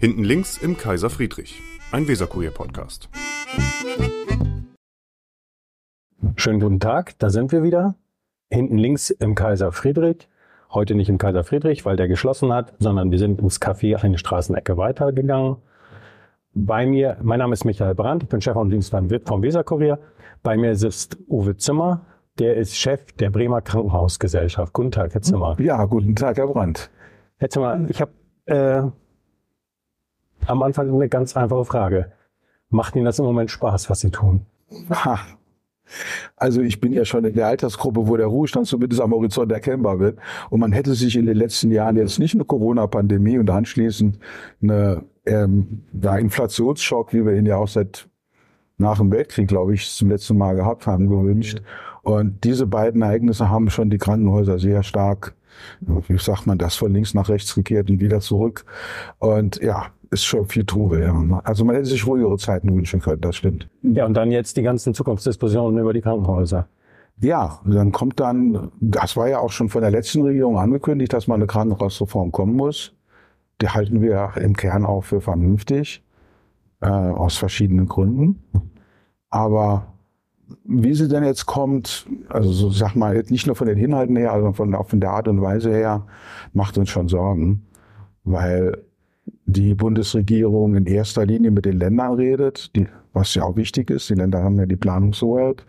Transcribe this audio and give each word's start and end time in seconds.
Hinten 0.00 0.24
links 0.24 0.56
im 0.56 0.78
Kaiser 0.78 1.10
Friedrich, 1.10 1.60
ein 1.92 2.08
Weserkurier-Podcast. 2.08 3.10
Schönen 6.36 6.58
guten 6.58 6.80
Tag, 6.80 7.18
da 7.18 7.28
sind 7.28 7.52
wir 7.52 7.62
wieder. 7.62 7.96
Hinten 8.48 8.78
links 8.78 9.10
im 9.10 9.34
Kaiser 9.34 9.72
Friedrich. 9.72 10.26
Heute 10.72 10.94
nicht 10.94 11.10
im 11.10 11.18
Kaiser 11.18 11.44
Friedrich, 11.44 11.84
weil 11.84 11.96
der 11.96 12.08
geschlossen 12.08 12.50
hat, 12.50 12.72
sondern 12.78 13.10
wir 13.10 13.18
sind 13.18 13.42
ins 13.42 13.60
Café 13.60 14.02
eine 14.02 14.16
Straßenecke 14.16 14.78
weitergegangen. 14.78 15.56
Bei 16.54 16.86
mir, 16.86 17.18
mein 17.20 17.40
Name 17.40 17.52
ist 17.52 17.66
Michael 17.66 17.94
Brandt, 17.94 18.22
ich 18.22 18.30
bin 18.30 18.40
Chef 18.40 18.56
und 18.56 18.70
Dienstplan 18.70 19.10
vom 19.26 19.42
Weserkurier. 19.42 19.98
Bei 20.42 20.56
mir 20.56 20.76
sitzt 20.76 21.18
Uwe 21.28 21.58
Zimmer, 21.58 22.06
der 22.38 22.56
ist 22.56 22.74
Chef 22.74 23.12
der 23.18 23.28
Bremer 23.28 23.60
Krankenhausgesellschaft. 23.60 24.72
Guten 24.72 24.92
Tag, 24.92 25.12
Herr 25.12 25.20
Zimmer. 25.20 25.60
Ja, 25.60 25.84
guten 25.84 26.16
Tag, 26.16 26.38
Herr 26.38 26.46
Brandt. 26.46 26.88
Herr 27.36 27.50
Zimmer, 27.50 27.84
ich 27.90 28.00
habe 28.00 28.12
äh, 28.46 28.90
am 30.46 30.62
Anfang 30.62 30.92
eine 30.92 31.08
ganz 31.08 31.36
einfache 31.36 31.64
Frage. 31.64 32.12
Macht 32.68 32.94
Ihnen 32.96 33.04
das 33.04 33.18
im 33.18 33.24
Moment 33.24 33.50
Spaß, 33.50 33.90
was 33.90 34.00
Sie 34.00 34.10
tun? 34.10 34.46
Ha. 34.90 35.18
Also 36.36 36.60
ich 36.60 36.80
bin 36.80 36.92
ja 36.92 37.04
schon 37.04 37.24
in 37.24 37.34
der 37.34 37.48
Altersgruppe, 37.48 38.06
wo 38.06 38.16
der 38.16 38.26
Ruhestand 38.26 38.66
zumindest 38.66 39.00
am 39.00 39.12
Horizont 39.12 39.50
erkennbar 39.50 39.98
wird. 39.98 40.18
Und 40.48 40.60
man 40.60 40.72
hätte 40.72 40.94
sich 40.94 41.16
in 41.16 41.26
den 41.26 41.36
letzten 41.36 41.72
Jahren 41.72 41.96
jetzt 41.96 42.18
nicht 42.18 42.34
eine 42.34 42.44
Corona-Pandemie 42.44 43.38
und 43.38 43.50
anschließend 43.50 44.18
eine 44.62 45.02
ähm, 45.26 45.82
ja, 46.00 46.16
Inflationsschock, 46.16 47.12
wie 47.12 47.26
wir 47.26 47.34
ihn 47.34 47.46
ja 47.46 47.56
auch 47.56 47.68
seit 47.68 48.08
nach 48.78 48.98
dem 48.98 49.10
Weltkrieg, 49.12 49.48
glaube 49.48 49.74
ich, 49.74 49.90
zum 49.90 50.08
letzten 50.08 50.38
Mal 50.38 50.54
gehabt 50.54 50.86
haben, 50.86 51.08
gewünscht. 51.08 51.60
Und 52.02 52.44
diese 52.44 52.66
beiden 52.66 53.02
Ereignisse 53.02 53.50
haben 53.50 53.68
schon 53.68 53.90
die 53.90 53.98
Krankenhäuser 53.98 54.58
sehr 54.58 54.82
stark, 54.82 55.34
wie 55.80 56.18
sagt 56.18 56.46
man 56.46 56.56
das, 56.56 56.76
von 56.76 56.92
links 56.92 57.12
nach 57.12 57.28
rechts 57.28 57.54
gekehrt 57.54 57.90
und 57.90 58.00
wieder 58.00 58.20
zurück. 58.20 58.64
Und 59.18 59.60
ja, 59.60 59.88
ist 60.10 60.24
schon 60.24 60.46
viel 60.46 60.64
Trubel. 60.64 61.02
Ja. 61.02 61.40
Also 61.44 61.64
man 61.64 61.76
hätte 61.76 61.86
sich 61.86 62.06
ruhigere 62.06 62.36
Zeiten 62.36 62.74
wünschen 62.74 63.00
können, 63.00 63.20
das 63.20 63.36
stimmt. 63.36 63.68
Ja, 63.82 64.06
und 64.06 64.14
dann 64.14 64.30
jetzt 64.30 64.56
die 64.56 64.62
ganzen 64.62 64.92
Zukunftsdiskussionen 64.92 65.78
über 65.78 65.92
die 65.92 66.00
Krankenhäuser. 66.00 66.68
Ja, 67.20 67.60
dann 67.64 67.92
kommt 67.92 68.18
dann, 68.18 68.72
das 68.80 69.16
war 69.16 69.28
ja 69.28 69.40
auch 69.40 69.52
schon 69.52 69.68
von 69.68 69.82
der 69.82 69.90
letzten 69.90 70.22
Regierung 70.22 70.58
angekündigt, 70.58 71.12
dass 71.12 71.28
mal 71.28 71.34
eine 71.34 71.46
Krankenhausreform 71.46 72.32
kommen 72.32 72.54
muss. 72.54 72.94
Die 73.60 73.68
halten 73.68 74.00
wir 74.00 74.32
im 74.36 74.56
Kern 74.56 74.86
auch 74.86 75.02
für 75.04 75.20
vernünftig, 75.20 76.02
äh, 76.80 76.86
aus 76.86 77.36
verschiedenen 77.36 77.86
Gründen. 77.86 78.42
Aber 79.28 79.92
wie 80.64 80.94
sie 80.94 81.08
denn 81.08 81.24
jetzt 81.24 81.46
kommt, 81.46 82.06
also 82.28 82.50
so 82.50 82.70
sag 82.70 82.96
mal, 82.96 83.22
nicht 83.28 83.46
nur 83.46 83.54
von 83.54 83.68
den 83.68 83.78
Inhalten 83.78 84.16
her, 84.16 84.32
also 84.32 84.52
von, 84.52 84.74
auch 84.74 84.88
von 84.88 85.00
der 85.00 85.10
Art 85.10 85.28
und 85.28 85.42
Weise 85.42 85.70
her, 85.70 86.06
macht 86.54 86.78
uns 86.78 86.88
schon 86.88 87.08
Sorgen, 87.08 87.66
weil 88.24 88.78
die 89.52 89.74
Bundesregierung 89.74 90.74
in 90.74 90.86
erster 90.86 91.26
Linie 91.26 91.50
mit 91.50 91.64
den 91.64 91.78
Ländern 91.78 92.14
redet, 92.14 92.74
die, 92.76 92.86
was 93.12 93.34
ja 93.34 93.44
auch 93.44 93.56
wichtig 93.56 93.90
ist. 93.90 94.08
Die 94.10 94.14
Länder 94.14 94.42
haben 94.42 94.56
ja 94.56 94.66
die 94.66 94.76
Planungshoheit 94.76 95.64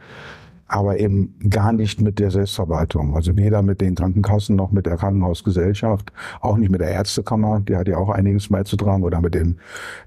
aber 0.71 1.01
eben 1.01 1.35
gar 1.49 1.73
nicht 1.73 1.99
mit 1.99 2.17
der 2.17 2.31
Selbstverwaltung. 2.31 3.13
Also 3.13 3.35
weder 3.35 3.61
mit 3.61 3.81
den 3.81 3.93
Krankenkassen 3.93 4.55
noch 4.55 4.71
mit 4.71 4.85
der 4.85 4.95
Krankenhausgesellschaft, 4.95 6.13
auch 6.39 6.55
nicht 6.55 6.71
mit 6.71 6.79
der 6.79 6.91
Ärztekammer, 6.91 7.59
die 7.59 7.75
hat 7.75 7.89
ja 7.89 7.97
auch 7.97 8.09
einiges 8.09 8.47
beizutragen, 8.47 9.03
oder 9.03 9.19
mit 9.19 9.35
dem 9.35 9.57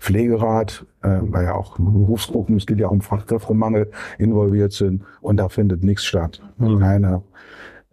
Pflegerat, 0.00 0.86
äh, 1.02 1.18
weil 1.20 1.44
ja 1.44 1.54
auch 1.54 1.76
Berufsgruppen, 1.76 2.56
es 2.56 2.64
geht 2.64 2.80
ja 2.80 2.86
auch 2.86 2.92
um 2.92 3.02
Fachkräftemangel, 3.02 3.90
involviert 4.18 4.72
sind. 4.72 5.02
Und 5.20 5.36
da 5.36 5.50
findet 5.50 5.84
nichts 5.84 6.06
statt. 6.06 6.40
Mhm. 6.56 6.78
Keine 6.78 7.22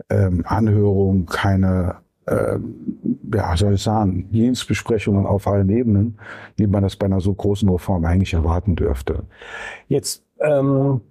ähm, 0.10 0.44
Anhörung, 0.46 1.26
keine 1.26 1.96
äh, 2.26 2.58
ja, 3.34 3.58
soll 3.58 3.74
ich 3.74 3.84
sagen, 3.84 4.30
Dienstbesprechungen 4.32 5.26
auf 5.26 5.48
allen 5.48 5.70
Ebenen, 5.70 6.20
wie 6.58 6.68
man 6.68 6.84
das 6.84 6.96
bei 6.96 7.06
einer 7.06 7.22
so 7.22 7.34
großen 7.34 7.70
Reform 7.70 8.06
eigentlich 8.06 8.34
erwarten 8.34 8.76
dürfte. 8.76 9.24
Jetzt 9.88 10.24
ähm, 10.40 11.02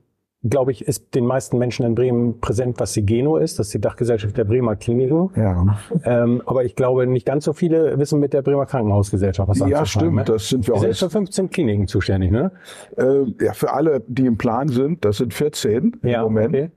glaube 0.42 0.72
ich, 0.72 0.86
ist 0.86 1.14
den 1.14 1.26
meisten 1.26 1.58
Menschen 1.58 1.84
in 1.84 1.94
Bremen 1.94 2.40
präsent, 2.40 2.80
was 2.80 2.94
Sigeno 2.94 3.36
ist. 3.36 3.58
Das 3.58 3.66
ist 3.66 3.74
die 3.74 3.80
Dachgesellschaft 3.80 4.36
der 4.36 4.44
Bremer 4.44 4.74
Kliniken. 4.76 5.30
Ja. 5.36 5.78
Ähm, 6.04 6.42
aber 6.46 6.64
ich 6.64 6.76
glaube, 6.76 7.06
nicht 7.06 7.26
ganz 7.26 7.44
so 7.44 7.52
viele 7.52 7.98
wissen 7.98 8.20
mit 8.20 8.32
der 8.32 8.40
Bremer 8.42 8.64
Krankenhausgesellschaft 8.64 9.48
was 9.48 9.58
Ja, 9.68 9.84
stimmt. 9.84 10.14
Ne? 10.16 10.24
Das 10.24 10.48
sind 10.48 10.66
wir 10.66 10.74
auch. 10.74 10.80
Sind 10.80 10.96
für 10.96 11.10
15 11.10 11.50
Kliniken 11.50 11.86
zuständig, 11.88 12.30
ne? 12.30 12.52
Äh, 12.96 13.44
ja, 13.44 13.52
für 13.52 13.72
alle, 13.72 14.02
die 14.06 14.26
im 14.26 14.38
Plan 14.38 14.68
sind. 14.68 15.04
Das 15.04 15.18
sind 15.18 15.34
14 15.34 15.98
ja, 16.02 16.20
im 16.20 16.32
Moment. 16.32 16.54
Okay. 16.54 16.70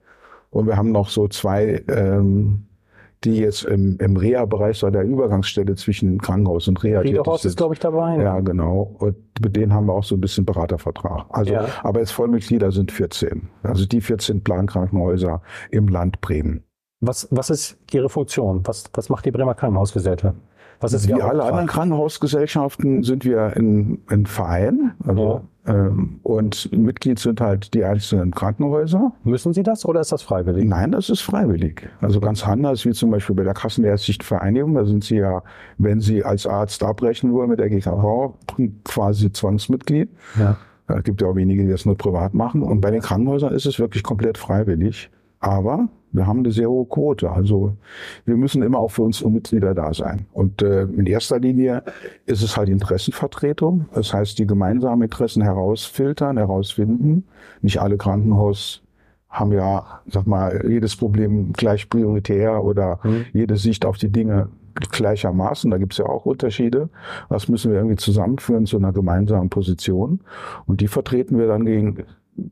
Und 0.50 0.68
wir 0.68 0.76
haben 0.76 0.92
noch 0.92 1.10
so 1.10 1.28
zwei 1.30 1.84
ähm, 1.88 2.66
die 3.26 3.38
jetzt 3.38 3.64
im, 3.64 3.98
im 4.00 4.18
Reha-Bereich, 4.18 4.78
so 4.78 4.90
der 4.90 5.04
Übergangsstelle 5.04 5.76
zwischen 5.76 6.20
Krankenhaus 6.20 6.68
und 6.68 6.84
Reha 6.84 7.00
Riederhorst 7.00 7.46
ist, 7.46 7.58
glaube 7.58 7.74
ich, 7.74 7.80
dabei. 7.80 8.18
Ne? 8.18 8.24
Ja, 8.24 8.40
genau. 8.42 8.96
Und 9.00 9.16
mit 9.42 9.56
denen 9.56 9.74
haben 9.74 9.88
wir 9.88 9.94
auch 9.94 10.04
so 10.04 10.16
ein 10.16 10.22
bisschen 10.22 10.46
Beratervertrag. 10.46 11.26
Also, 11.30 11.54
ja. 11.54 11.68
aber 11.84 12.00
jetzt 12.00 12.12
Vollmitglieder 12.12 12.72
sind 12.72 12.92
14. 12.92 13.50
Also 13.64 13.86
die 13.86 14.02
14 14.02 14.44
Plankrankenhäuser 14.44 15.42
im 15.72 15.88
Land 15.88 16.22
Bremen. 16.22 16.64
Was, 17.00 17.28
was 17.32 17.50
ist 17.50 17.78
Ihre 17.92 18.10
Funktion? 18.10 18.62
Was, 18.66 18.86
was 18.94 19.10
macht 19.10 19.26
die 19.26 19.32
Bremer 19.32 19.56
Krankenhausgesellschaft? 19.56 20.38
Was 20.84 20.94
ist 20.94 21.08
Wie 21.08 21.14
alle 21.14 21.44
anderen 21.44 21.68
Krankenhausgesellschaften 21.68 23.04
sind 23.04 23.24
wir 23.24 23.56
in, 23.56 24.00
in 24.10 24.26
Verein. 24.26 24.92
Also, 25.06 25.42
ja. 25.66 25.74
ähm, 25.74 26.20
und 26.24 26.72
Mitglied 26.72 27.20
sind 27.20 27.40
halt 27.40 27.74
die 27.74 27.86
einzelnen 27.86 28.32
Krankenhäuser. 28.32 29.14
Müssen 29.24 29.54
Sie 29.54 29.64
das 29.64 29.86
oder 29.86 30.02
ist 30.02 30.12
das 30.12 30.22
freiwillig? 30.22 30.66
Nein, 30.66 30.92
das 30.92 31.10
ist 31.10 31.22
freiwillig. 31.22 31.88
Also 32.02 32.20
ganz 32.20 32.46
anders 32.46 32.86
wie 32.86 32.92
zum 32.92 33.12
Beispiel 33.12 33.36
bei 33.36 33.44
der 33.44 33.54
Kassenärztlichen 33.54 34.24
Vereinigung. 34.24 34.74
Da 34.74 34.86
sind 34.86 35.06
Sie 35.06 35.16
ja, 35.16 35.42
wenn 35.78 36.02
Sie 36.02 36.24
als 36.24 36.46
Arzt 36.46 36.84
abbrechen 36.84 37.32
wollen 37.32 37.50
mit 37.50 37.60
der 37.60 37.70
GKV, 37.70 38.34
quasi 38.84 39.32
Zwangsmitglied. 39.32 40.10
Ja. 40.38 40.58
Es 40.88 41.04
gibt 41.04 41.22
ja 41.22 41.30
auch 41.30 41.36
wenige, 41.36 41.64
die 41.64 41.72
das 41.72 41.86
nur 41.86 41.98
privat 41.98 42.34
machen. 42.34 42.62
Und 42.62 42.82
bei 42.82 42.92
den 42.92 43.02
Krankenhäusern 43.02 43.54
ist 43.54 43.66
es 43.66 43.80
wirklich 43.80 44.04
komplett 44.04 44.38
freiwillig. 44.38 45.10
Aber 45.40 45.88
wir 46.14 46.28
haben 46.28 46.40
eine 46.40 46.52
sehr 46.52 46.70
hohe 46.70 46.86
Quote. 46.86 47.30
Also 47.32 47.76
wir 48.26 48.38
müssen 48.38 48.62
immer 48.62 48.80
auch 48.80 48.92
für 48.92 49.02
unsere 49.02 49.32
Mitglieder 49.32 49.74
da 49.74 49.94
sein. 49.94 50.28
Und 50.32 50.62
äh, 50.62 50.84
in 50.84 51.08
erster 51.08 51.40
Linie 51.40 51.84
ist 52.26 52.44
es 52.44 52.56
halt 52.56 52.70
Interessenvertretung. 52.70 53.88
Das 53.94 54.14
heißt, 54.14 54.38
die 54.38 54.48
gemeinsamen 54.48 55.02
Interessen 55.02 55.42
herausfiltern, 55.42 56.38
herausfinden. 56.38 57.26
Nicht 57.62 57.82
alle 57.82 57.98
Krankenhaus 57.98 58.84
haben 59.30 59.52
ja, 59.52 60.02
sag 60.08 60.28
mal, 60.28 60.64
jedes 60.70 60.96
Problem 60.96 61.52
gleich 61.54 61.90
prioritär 61.90 62.64
oder 62.64 63.00
mhm. 63.04 63.26
jede 63.34 63.58
Sicht 63.58 63.84
auf 63.84 63.98
die 63.98 64.12
Dinge 64.12 64.50
gleichermaßen. 64.92 65.72
Da 65.72 65.78
gibt 65.78 65.94
es 65.94 65.98
ja 65.98 66.06
auch 66.06 66.26
Unterschiede. 66.26 66.90
Das 67.30 67.48
müssen 67.48 67.72
wir 67.72 67.80
irgendwie 67.80 67.96
zusammenführen 67.96 68.68
zu 68.68 68.78
einer 68.78 68.94
gemeinsamen 68.94 69.50
Position. 69.50 70.20
Und 70.68 70.82
die 70.82 70.88
vertreten 70.88 71.40
wir 71.40 71.48
dann 71.48 71.66
gegen 71.66 72.06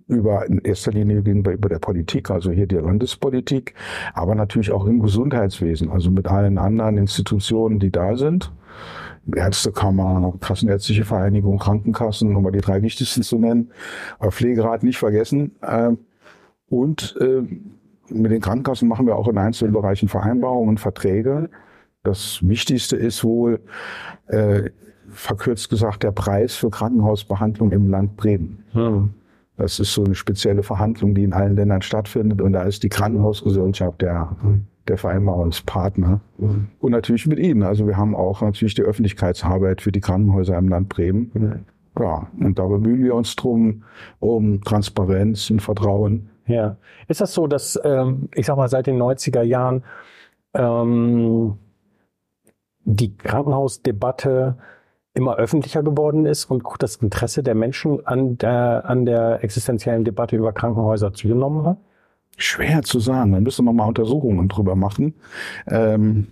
über 0.07 0.45
in 0.45 0.59
erster 0.59 0.91
Linie 0.91 1.21
gegenüber 1.23 1.53
über 1.53 1.69
der 1.69 1.79
Politik, 1.79 2.29
also 2.29 2.51
hier 2.51 2.67
die 2.67 2.75
Landespolitik, 2.75 3.73
aber 4.13 4.35
natürlich 4.35 4.71
auch 4.71 4.85
im 4.85 5.01
Gesundheitswesen, 5.01 5.89
also 5.89 6.11
mit 6.11 6.27
allen 6.27 6.57
anderen 6.57 6.97
Institutionen, 6.97 7.79
die 7.79 7.91
da 7.91 8.15
sind. 8.15 8.51
Ärztekammer, 9.35 10.33
Kassenärztliche 10.39 11.05
Vereinigung, 11.05 11.59
Krankenkassen, 11.59 12.35
um 12.35 12.43
mal 12.43 12.51
die 12.51 12.61
drei 12.61 12.81
wichtigsten 12.81 13.21
zu 13.21 13.37
nennen, 13.37 13.71
Pflegerat 14.19 14.83
nicht 14.83 14.97
vergessen. 14.97 15.55
Ähm, 15.61 15.99
und 16.69 17.15
äh, 17.19 17.43
mit 18.09 18.31
den 18.31 18.41
Krankenkassen 18.41 18.87
machen 18.87 19.05
wir 19.05 19.15
auch 19.15 19.27
in 19.27 19.37
einzelnen 19.37 19.73
Bereichen 19.73 20.09
Vereinbarungen, 20.09 20.77
Verträge. 20.77 21.49
Das 22.03 22.39
Wichtigste 22.41 22.95
ist 22.95 23.23
wohl, 23.23 23.61
äh, 24.27 24.71
verkürzt 25.09 25.69
gesagt, 25.69 26.03
der 26.03 26.11
Preis 26.11 26.55
für 26.55 26.69
Krankenhausbehandlung 26.69 27.71
im 27.71 27.89
Land 27.89 28.17
Bremen. 28.17 28.63
Hm. 28.71 29.13
Das 29.61 29.79
ist 29.79 29.93
so 29.93 30.03
eine 30.03 30.15
spezielle 30.15 30.63
Verhandlung, 30.63 31.13
die 31.13 31.23
in 31.23 31.33
allen 31.33 31.55
Ländern 31.55 31.83
stattfindet. 31.83 32.41
Und 32.41 32.53
da 32.53 32.63
ist 32.63 32.81
die 32.81 32.89
Krankenhausgesellschaft 32.89 34.01
der, 34.01 34.35
der 34.87 34.97
Vereinbarungspartner. 34.97 36.19
Und 36.79 36.91
natürlich 36.91 37.27
mit 37.27 37.37
Ihnen. 37.37 37.61
Also 37.61 37.85
wir 37.85 37.95
haben 37.95 38.15
auch 38.15 38.41
natürlich 38.41 38.73
die 38.73 38.81
Öffentlichkeitsarbeit 38.81 39.81
für 39.81 39.91
die 39.91 39.99
Krankenhäuser 39.99 40.57
im 40.57 40.67
Land 40.67 40.89
Bremen. 40.89 41.65
Ja, 41.99 42.27
und 42.39 42.57
da 42.57 42.65
bemühen 42.65 43.03
wir 43.03 43.13
uns 43.13 43.35
drum, 43.35 43.83
um 44.19 44.61
Transparenz 44.63 45.51
und 45.51 45.61
Vertrauen. 45.61 46.29
Ja. 46.47 46.77
Ist 47.07 47.21
das 47.21 47.33
so, 47.33 47.45
dass, 47.45 47.79
ähm, 47.83 48.29
ich 48.33 48.47
sag 48.47 48.57
mal, 48.57 48.67
seit 48.67 48.87
den 48.87 48.97
90er 48.97 49.43
Jahren 49.43 49.83
ähm, 50.55 51.57
die 52.83 53.15
Krankenhausdebatte 53.15 54.57
immer 55.13 55.35
öffentlicher 55.35 55.83
geworden 55.83 56.25
ist 56.25 56.45
und 56.45 56.63
das 56.79 56.97
Interesse 56.97 57.43
der 57.43 57.55
Menschen 57.55 58.05
an 58.05 58.37
der, 58.37 58.83
an 58.85 59.05
der 59.05 59.43
existenziellen 59.43 60.05
Debatte 60.05 60.35
über 60.35 60.53
Krankenhäuser 60.53 61.13
zugenommen 61.13 61.65
hat? 61.65 61.77
Schwer 62.37 62.81
zu 62.81 62.99
sagen. 62.99 63.33
Da 63.33 63.39
müssen 63.39 63.65
wir 63.65 63.73
mal 63.73 63.87
Untersuchungen 63.87 64.47
drüber 64.47 64.75
machen. 64.75 65.13
Ähm, 65.67 66.27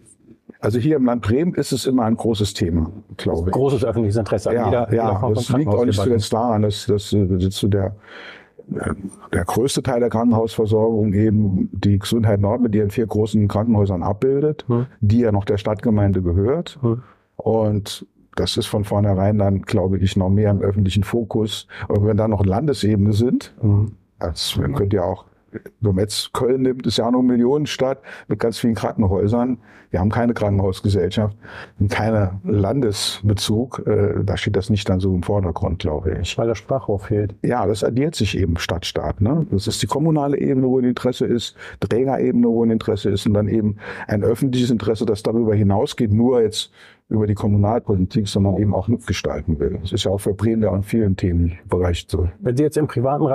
also 0.61 0.79
hier 0.79 0.97
im 0.97 1.05
Land 1.05 1.21
Bremen 1.21 1.53
ist 1.53 1.71
es 1.71 1.85
immer 1.85 2.03
ein 2.05 2.15
großes 2.15 2.53
Thema, 2.53 2.91
glaube 3.17 3.49
ich. 3.49 3.53
Großes 3.53 3.85
öffentliches 3.85 4.17
Interesse. 4.17 4.53
Ja, 4.53 4.65
jeder, 4.65 4.93
ja 4.93 5.21
jeder 5.21 5.33
das 5.33 5.49
liegt 5.49 5.69
auch 5.69 5.85
nicht 5.85 5.99
zuletzt 5.99 6.33
daran, 6.33 6.63
dass, 6.63 6.85
dass, 6.85 7.11
dass 7.11 7.53
zu 7.53 7.67
der 7.67 7.95
der 9.33 9.45
größte 9.45 9.81
Teil 9.81 9.99
der 9.99 10.09
Krankenhausversorgung 10.09 11.13
eben 11.13 11.69
die 11.71 11.97
Gesundheit 11.97 12.39
Nord 12.39 12.61
mit 12.61 12.75
ihren 12.75 12.91
vier 12.91 13.07
großen 13.07 13.47
Krankenhäusern 13.47 14.03
abbildet, 14.03 14.65
hm. 14.67 14.85
die 15.01 15.21
ja 15.21 15.31
noch 15.31 15.45
der 15.45 15.57
Stadtgemeinde 15.57 16.21
gehört. 16.21 16.77
Hm. 16.81 17.01
Und 17.37 18.05
das 18.39 18.57
ist 18.57 18.67
von 18.67 18.83
vornherein 18.83 19.37
dann, 19.37 19.61
glaube 19.63 19.97
ich, 19.97 20.15
noch 20.15 20.29
mehr 20.29 20.51
im 20.51 20.61
öffentlichen 20.61 21.03
Fokus. 21.03 21.67
Und 21.87 22.05
wenn 22.05 22.17
da 22.17 22.27
noch 22.27 22.45
Landesebene 22.45 23.13
sind, 23.13 23.53
mhm. 23.61 23.91
als 24.17 24.55
man 24.57 24.73
könnte 24.73 24.97
ja 24.97 25.03
auch 25.03 25.25
wenn 25.81 25.95
man 25.95 26.03
jetzt 26.03 26.33
Köln 26.33 26.61
nimmt, 26.61 26.85
ist 26.85 26.97
ja 26.97 27.07
auch 27.07 27.11
noch 27.11 27.19
eine 27.19 27.29
Millionenstadt 27.29 28.01
mit 28.27 28.39
ganz 28.39 28.59
vielen 28.59 28.75
Krankenhäusern. 28.75 29.57
Wir 29.91 29.99
haben 29.99 30.11
keine 30.11 30.35
Krankenhausgesellschaft 30.35 31.35
und 31.79 31.89
keinen 31.89 32.39
Landesbezug. 32.43 33.81
Äh, 33.87 34.23
da 34.23 34.37
steht 34.37 34.55
das 34.55 34.69
nicht 34.69 34.87
dann 34.87 34.99
so 34.99 35.13
im 35.15 35.23
Vordergrund, 35.23 35.79
glaube 35.79 36.19
ich. 36.21 36.37
Weil 36.37 36.47
der 36.47 36.55
Sprachrohr 36.55 36.99
fehlt. 36.99 37.33
Ja, 37.41 37.65
das 37.65 37.83
addiert 37.83 38.13
sich 38.13 38.37
eben 38.37 38.57
Stadt-Staat. 38.57 39.21
Ne? 39.21 39.47
Das 39.49 39.65
ist 39.65 39.81
die 39.81 39.87
kommunale 39.87 40.37
Ebene, 40.37 40.67
wo 40.67 40.77
ein 40.77 40.85
Interesse 40.85 41.25
ist, 41.25 41.55
Trägerebene, 41.79 42.47
wo 42.47 42.63
ein 42.63 42.69
Interesse 42.69 43.09
ist 43.09 43.25
und 43.25 43.33
dann 43.33 43.47
eben 43.47 43.77
ein 44.07 44.23
öffentliches 44.23 44.69
Interesse, 44.69 45.07
das 45.07 45.23
darüber 45.23 45.55
hinausgeht, 45.55 46.13
nur 46.13 46.41
jetzt 46.43 46.71
über 47.09 47.25
die 47.25 47.33
Kommunalpolitik, 47.33 48.27
sondern 48.27 48.57
eben 48.57 48.73
auch 48.73 48.87
mitgestalten 48.87 49.59
will. 49.59 49.79
Das 49.81 49.91
ist 49.91 50.03
ja 50.03 50.11
auch 50.11 50.19
für 50.19 50.33
Bremen 50.33 50.61
ja 50.61 50.75
in 50.75 50.83
vielen 50.83 51.15
Themenbereichen 51.15 52.07
so. 52.07 52.29
Wenn 52.39 52.55
Sie 52.55 52.63
jetzt 52.63 52.77
im 52.77 52.87
privaten 52.87 53.25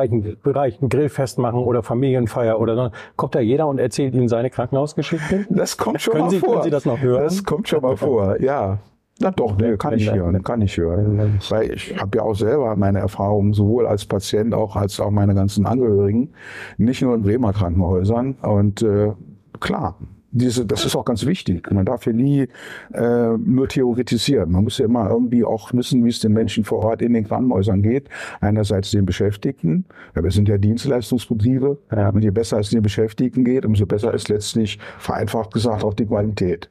Bereich 0.42 0.80
ein 0.80 0.88
Grillfest 0.88 1.38
machen 1.38 1.58
oder 1.58 1.82
Familienfeier 1.82 2.60
oder 2.60 2.76
so, 2.76 2.90
kommt 3.16 3.34
da 3.34 3.40
jeder 3.40 3.66
und 3.66 3.78
erzählt 3.78 4.14
Ihnen 4.14 4.28
seine 4.28 4.48
Krankenhausgeschichte? 4.50 5.46
Das 5.50 5.76
kommt 5.76 6.00
schon 6.00 6.12
können 6.12 6.24
mal 6.26 6.30
Sie, 6.30 6.38
vor. 6.38 6.52
Können 6.52 6.62
Sie 6.62 6.70
das 6.70 6.84
noch 6.84 7.00
hören? 7.00 7.24
Das 7.24 7.42
kommt 7.42 7.68
schon 7.68 7.82
mal 7.82 7.96
vor, 7.96 8.40
ja. 8.40 8.78
Na 9.20 9.30
doch, 9.30 9.56
nee, 9.56 9.76
kann 9.76 9.94
ich 9.94 10.12
hören, 10.12 10.42
kann 10.42 10.60
ich 10.60 10.76
hören. 10.76 11.38
Weil 11.48 11.70
ich 11.72 11.96
habe 12.00 12.18
ja 12.18 12.24
auch 12.24 12.34
selber 12.34 12.74
meine 12.76 12.98
Erfahrungen, 12.98 13.52
sowohl 13.52 13.86
als 13.86 14.04
Patient 14.04 14.54
auch 14.54 14.74
als 14.74 14.98
auch 14.98 15.10
meine 15.10 15.34
ganzen 15.34 15.66
Angehörigen, 15.66 16.30
nicht 16.78 17.00
nur 17.02 17.14
in 17.14 17.22
Bremer 17.22 17.52
Krankenhäusern. 17.52 18.34
Und 18.42 18.82
äh, 18.82 19.12
klar, 19.60 19.96
diese, 20.34 20.66
das 20.66 20.84
ist 20.84 20.96
auch 20.96 21.04
ganz 21.04 21.24
wichtig. 21.26 21.70
Man 21.70 21.86
darf 21.86 22.04
hier 22.04 22.12
nie 22.12 22.48
äh, 22.92 23.28
nur 23.38 23.68
theoretisieren. 23.68 24.50
Man 24.50 24.64
muss 24.64 24.78
ja 24.78 24.86
immer 24.86 25.08
irgendwie 25.08 25.44
auch 25.44 25.72
wissen, 25.72 26.04
wie 26.04 26.08
es 26.08 26.18
den 26.18 26.32
Menschen 26.32 26.64
vor 26.64 26.84
Ort 26.84 27.02
in 27.02 27.14
den 27.14 27.24
Krankenhäusern 27.24 27.82
geht. 27.82 28.08
Einerseits 28.40 28.90
den 28.90 29.06
Beschäftigten, 29.06 29.84
ja, 30.16 30.24
wir 30.24 30.32
sind 30.32 30.48
ja 30.48 30.58
Dienstleistungsbetriebe, 30.58 31.78
ja. 31.92 32.08
und 32.08 32.22
je 32.22 32.30
besser 32.30 32.58
es 32.58 32.70
den 32.70 32.82
Beschäftigten 32.82 33.44
geht, 33.44 33.64
umso 33.64 33.86
besser 33.86 34.12
ist 34.12 34.28
letztlich 34.28 34.80
vereinfacht 34.98 35.52
gesagt 35.52 35.84
auch 35.84 35.94
die 35.94 36.06
Qualität. 36.06 36.68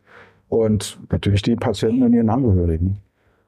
Und 0.49 0.99
natürlich 1.09 1.41
die 1.41 1.55
Patienten 1.55 2.03
und 2.03 2.13
ihren 2.13 2.29
Angehörigen. 2.29 2.97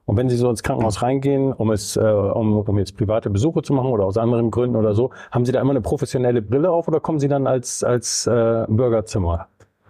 Und 0.06 0.17
wenn 0.17 0.29
Sie 0.29 0.38
so 0.38 0.50
ins 0.50 0.63
Krankenhaus 0.63 1.01
reingehen, 1.01 1.51
um 1.51 1.71
es, 1.71 1.97
äh, 1.97 2.00
um, 2.00 2.59
um 2.59 2.79
jetzt 2.79 2.95
private 2.95 3.29
Besuche 3.29 3.63
zu 3.63 3.73
machen 3.73 3.89
oder 3.89 4.06
aus 4.06 4.17
anderen 4.17 4.50
Gründen 4.50 4.77
oder 4.77 4.94
so, 4.94 5.09
haben 5.31 5.45
Sie 5.45 5.51
da 5.51 5.59
immer 5.59 5.71
eine 5.71 5.81
professionelle 5.81 6.41
Brille 6.41 6.71
auf 6.71 6.88
oder 6.88 7.00
kommen 7.01 7.19
Sie 7.19 7.27
dann 7.27 7.47
als 7.47 7.83
als 7.83 8.27
äh, 8.27 8.65
Bürgerzimmer? 8.69 9.47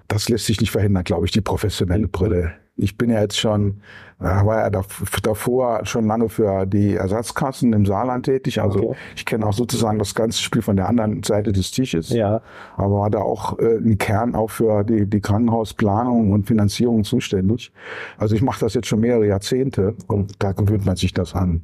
Das 0.08 0.30
lässt 0.30 0.46
sich 0.46 0.60
nicht 0.60 0.72
verhindern, 0.72 1.04
glaube 1.04 1.26
ich, 1.26 1.32
die 1.32 1.42
professionelle 1.42 2.08
Brille. 2.08 2.54
Ich 2.78 2.98
bin 2.98 3.10
ja 3.10 3.22
jetzt 3.22 3.40
schon, 3.40 3.82
äh, 4.20 4.26
war 4.26 4.60
ja 4.60 4.82
davor 5.24 5.86
schon 5.86 6.08
lange 6.08 6.28
für 6.28 6.66
die 6.66 6.96
Ersatzkassen 6.96 7.72
im 7.72 7.86
Saarland 7.86 8.26
tätig. 8.26 8.62
Also 8.62 8.90
okay. 8.90 8.98
ich 9.16 9.26
kenne 9.26 9.46
auch 9.46 9.54
sozusagen 9.54 9.98
das 9.98 10.14
ganze 10.14 10.42
Spiel 10.42 10.62
von 10.62 10.76
der 10.76 10.90
anderen 10.90 11.24
Seite 11.24 11.54
des 11.54 11.72
Tisches. 11.72 12.10
Ja. 12.10 12.42
Aber 12.76 13.00
war 13.00 13.10
da 13.10 13.20
auch 13.20 13.58
äh, 13.60 13.78
im 13.78 13.98
Kern 13.98 14.36
auch 14.36 14.50
für 14.50 14.84
die, 14.84 15.06
die 15.06 15.22
Krankenhausplanung 15.22 16.34
und 16.34 16.48
Finanzierung 16.48 17.06
zuständig. 17.06 17.72
Also 18.18 18.36
ich 18.36 18.42
mache 18.42 18.60
das 18.60 18.74
jetzt 18.74 18.88
schon 18.88 19.00
mehrere 19.00 19.26
Jahrzehnte 19.26 19.96
und 20.08 20.44
da 20.44 20.52
gewöhnt 20.52 20.86
man 20.86 20.98
sich 20.98 21.14
das 21.14 21.34
an. 21.34 21.62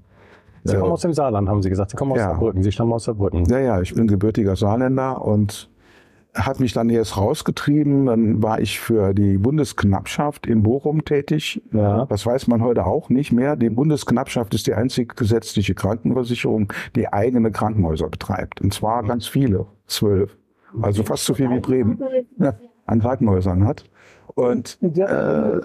Sie 0.63 0.77
kommen 0.77 0.91
aus 0.91 1.01
dem 1.01 1.13
Saarland, 1.13 1.49
haben 1.49 1.61
Sie 1.61 1.69
gesagt. 1.69 1.91
Sie 1.91 1.97
kommen 1.97 2.11
aus 2.11 2.19
ja. 2.19 2.29
Saarbrücken. 2.29 2.63
Sie 2.63 2.71
stammen 2.71 2.93
aus 2.93 3.05
Saarbrücken. 3.05 3.45
Ja, 3.45 3.59
ja, 3.59 3.81
ich 3.81 3.93
bin 3.95 4.07
gebürtiger 4.07 4.55
Saarländer 4.55 5.21
und 5.21 5.70
hat 6.33 6.59
mich 6.59 6.73
dann 6.73 6.89
jetzt 6.89 7.17
rausgetrieben. 7.17 8.05
Dann 8.05 8.43
war 8.43 8.59
ich 8.59 8.79
für 8.79 9.13
die 9.13 9.37
Bundesknappschaft 9.37 10.47
in 10.47 10.63
Bochum 10.63 11.03
tätig. 11.03 11.61
Ja. 11.73 12.05
Das 12.05 12.25
weiß 12.25 12.47
man 12.47 12.61
heute 12.61 12.85
auch 12.85 13.09
nicht 13.09 13.31
mehr. 13.31 13.55
Die 13.55 13.69
Bundesknappschaft 13.69 14.53
ist 14.53 14.67
die 14.67 14.73
einzige 14.73 15.13
gesetzliche 15.15 15.75
Krankenversicherung, 15.75 16.71
die 16.95 17.11
eigene 17.11 17.51
Krankenhäuser 17.51 18.09
betreibt. 18.09 18.61
Und 18.61 18.73
zwar 18.73 19.03
ganz 19.03 19.27
viele, 19.27 19.65
zwölf. 19.87 20.37
Also 20.81 21.03
fast 21.03 21.25
so 21.25 21.33
viel 21.33 21.49
wie 21.49 21.59
Bremen 21.59 22.01
ja, 22.37 22.53
an 22.85 23.01
Krankenhäusern 23.01 23.65
hat. 23.65 23.83
Und 24.35 24.77
äh, 24.81 24.89
da 24.91 25.61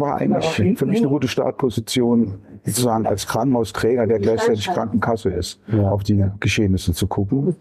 war 0.00 0.16
eigentlich 0.16 0.46
für 0.76 0.86
mich 0.86 0.98
eine 0.98 1.08
gute 1.08 1.28
Startposition, 1.28 2.34
sozusagen 2.64 3.06
als 3.06 3.26
Krankenhausträger, 3.26 4.06
der 4.06 4.18
gleichzeitig 4.18 4.66
Krankenkasse 4.66 5.30
ist, 5.30 5.60
ja. 5.68 5.90
auf 5.90 6.02
die 6.02 6.24
Geschehnisse 6.40 6.92
zu 6.92 7.06
gucken. 7.06 7.54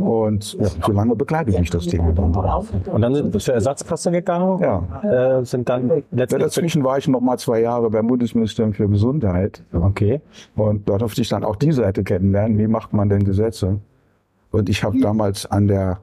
Und 0.00 0.54
ja, 0.54 0.66
so 0.84 0.92
lange 0.92 1.14
begleite 1.14 1.50
ich 1.50 1.58
mich 1.58 1.70
das 1.70 1.86
Thema 1.86 2.12
dann. 2.12 2.34
Und 2.34 3.00
dann 3.00 3.14
sind 3.14 3.32
Sie 3.32 3.38
zur 3.38 3.54
Ersatzkasse 3.54 4.10
gegangen? 4.10 4.58
Ja. 4.60 5.38
Äh, 5.38 5.44
sind 5.44 5.68
dann 5.68 5.88
letztendlich 6.10 6.30
ja, 6.30 6.38
dazwischen 6.38 6.84
war 6.84 6.98
ich 6.98 7.08
noch 7.08 7.20
mal 7.20 7.38
zwei 7.38 7.60
Jahre 7.60 7.90
beim 7.90 8.06
Bundesministerium 8.06 8.72
für 8.72 8.88
Gesundheit. 8.88 9.62
Okay. 9.72 10.20
Und 10.56 10.88
dort 10.88 11.02
durfte 11.02 11.20
ich 11.20 11.28
dann 11.28 11.44
auch 11.44 11.56
die 11.56 11.72
Seite 11.72 12.02
kennenlernen. 12.04 12.58
Wie 12.58 12.66
macht 12.66 12.92
man 12.92 13.08
denn 13.08 13.24
Gesetze? 13.24 13.78
Und 14.50 14.68
ich 14.68 14.82
habe 14.82 14.98
damals 15.00 15.46
an 15.46 15.68
der 15.68 15.98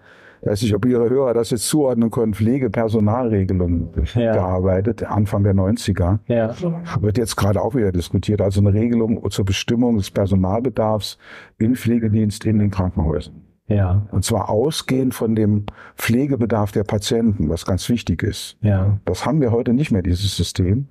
weiß 0.46 0.62
nicht, 0.62 0.76
ob 0.76 0.86
Ihre 0.86 1.10
Hörer 1.10 1.34
das 1.34 1.50
jetzt 1.50 1.68
zuordnen 1.68 2.12
können, 2.12 2.34
Pflegepersonalregelung 2.34 3.94
ja. 4.14 4.34
gearbeitet, 4.34 5.04
Anfang 5.04 5.44
der 5.44 5.54
90er. 5.54 6.20
Ja. 6.28 6.54
Wird 7.02 7.18
jetzt 7.18 7.36
gerade 7.36 7.62
auch 7.62 7.76
wieder 7.76 7.92
diskutiert. 7.92 8.42
Also 8.42 8.62
eine 8.62 8.74
Regelung 8.74 9.30
zur 9.32 9.46
Bestimmung 9.46 9.98
des 9.98 10.12
Personalbedarfs 10.12 11.18
im 11.58 11.76
Pflegedienst 11.76 12.46
in 12.46 12.60
den 12.60 12.72
Krankenhäusern. 12.72 13.42
Ja. 13.68 14.08
Und 14.12 14.24
zwar 14.24 14.50
ausgehend 14.50 15.14
von 15.16 15.36
dem 15.36 15.66
Pflegebedarf 15.96 16.72
der 16.72 16.84
Patienten, 16.84 17.50
was 17.50 17.66
ganz 17.66 17.90
wichtig 17.90 18.22
ist. 18.22 18.58
Ja. 18.62 19.00
Das 19.06 19.26
haben 19.26 19.42
wir 19.42 19.52
heute 19.52 19.74
nicht 19.74 19.92
mehr, 19.92 20.04
dieses 20.04 20.36
System. 20.36 20.88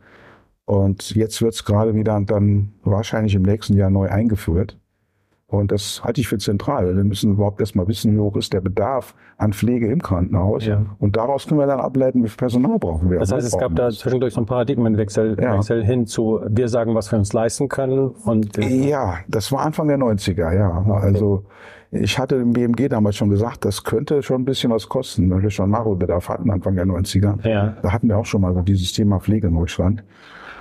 Und 0.64 1.14
jetzt 1.14 1.42
wird 1.42 1.54
es 1.54 1.64
gerade 1.64 1.94
wieder 1.94 2.20
dann 2.20 2.72
wahrscheinlich 2.82 3.34
im 3.34 3.42
nächsten 3.42 3.74
Jahr 3.74 3.90
neu 3.90 4.08
eingeführt. 4.08 4.78
Und 5.46 5.72
das 5.72 6.02
halte 6.02 6.20
ich 6.20 6.28
für 6.28 6.38
zentral. 6.38 6.96
Wir 6.96 7.04
müssen 7.04 7.32
überhaupt 7.34 7.60
erstmal 7.60 7.86
wissen, 7.86 8.14
wie 8.14 8.18
hoch 8.18 8.36
ist 8.36 8.52
der 8.52 8.60
Bedarf 8.60 9.14
an 9.36 9.52
Pflege 9.52 9.90
im 9.90 10.02
Krankenhaus. 10.02 10.66
Ja. 10.66 10.84
Und 10.98 11.16
daraus 11.16 11.46
können 11.46 11.60
wir 11.60 11.66
dann 11.66 11.80
ableiten, 11.80 12.24
wie 12.24 12.28
viel 12.28 12.38
Personal 12.38 12.78
brauchen 12.78 13.10
wir. 13.10 13.18
Das 13.18 13.30
heißt, 13.30 13.46
es 13.46 13.58
gab 13.58 13.76
da 13.76 13.90
zwischendurch 13.90 14.34
so 14.34 14.40
einen 14.40 14.46
Paradigmenwechsel 14.46 15.36
ja. 15.40 15.56
Wechsel 15.56 15.84
hin 15.84 16.06
zu, 16.06 16.40
wir 16.48 16.68
sagen, 16.68 16.94
was 16.94 17.12
wir 17.12 17.18
uns 17.18 17.32
leisten 17.32 17.68
können. 17.68 18.08
Und 18.24 18.56
ja, 18.56 19.18
das 19.28 19.52
war 19.52 19.60
Anfang 19.60 19.88
der 19.88 19.98
90er, 19.98 20.52
ja. 20.54 20.78
Okay. 20.80 21.06
Also 21.06 21.44
ich 21.90 22.18
hatte 22.18 22.38
dem 22.38 22.52
BMG 22.52 22.88
damals 22.88 23.16
schon 23.16 23.30
gesagt, 23.30 23.64
das 23.64 23.84
könnte 23.84 24.22
schon 24.22 24.42
ein 24.42 24.44
bisschen 24.44 24.72
was 24.72 24.88
kosten, 24.88 25.30
weil 25.30 25.42
wir 25.42 25.50
schon 25.50 25.70
Nachholbedarf 25.70 26.28
hatten 26.28 26.50
Anfang 26.50 26.74
der 26.74 26.86
90er. 26.86 27.46
Ja. 27.46 27.76
Da 27.82 27.92
hatten 27.92 28.08
wir 28.08 28.18
auch 28.18 28.26
schon 28.26 28.40
mal 28.40 28.52
so 28.54 28.62
dieses 28.62 28.92
Thema 28.92 29.20
Pflegenotstand. 29.20 30.02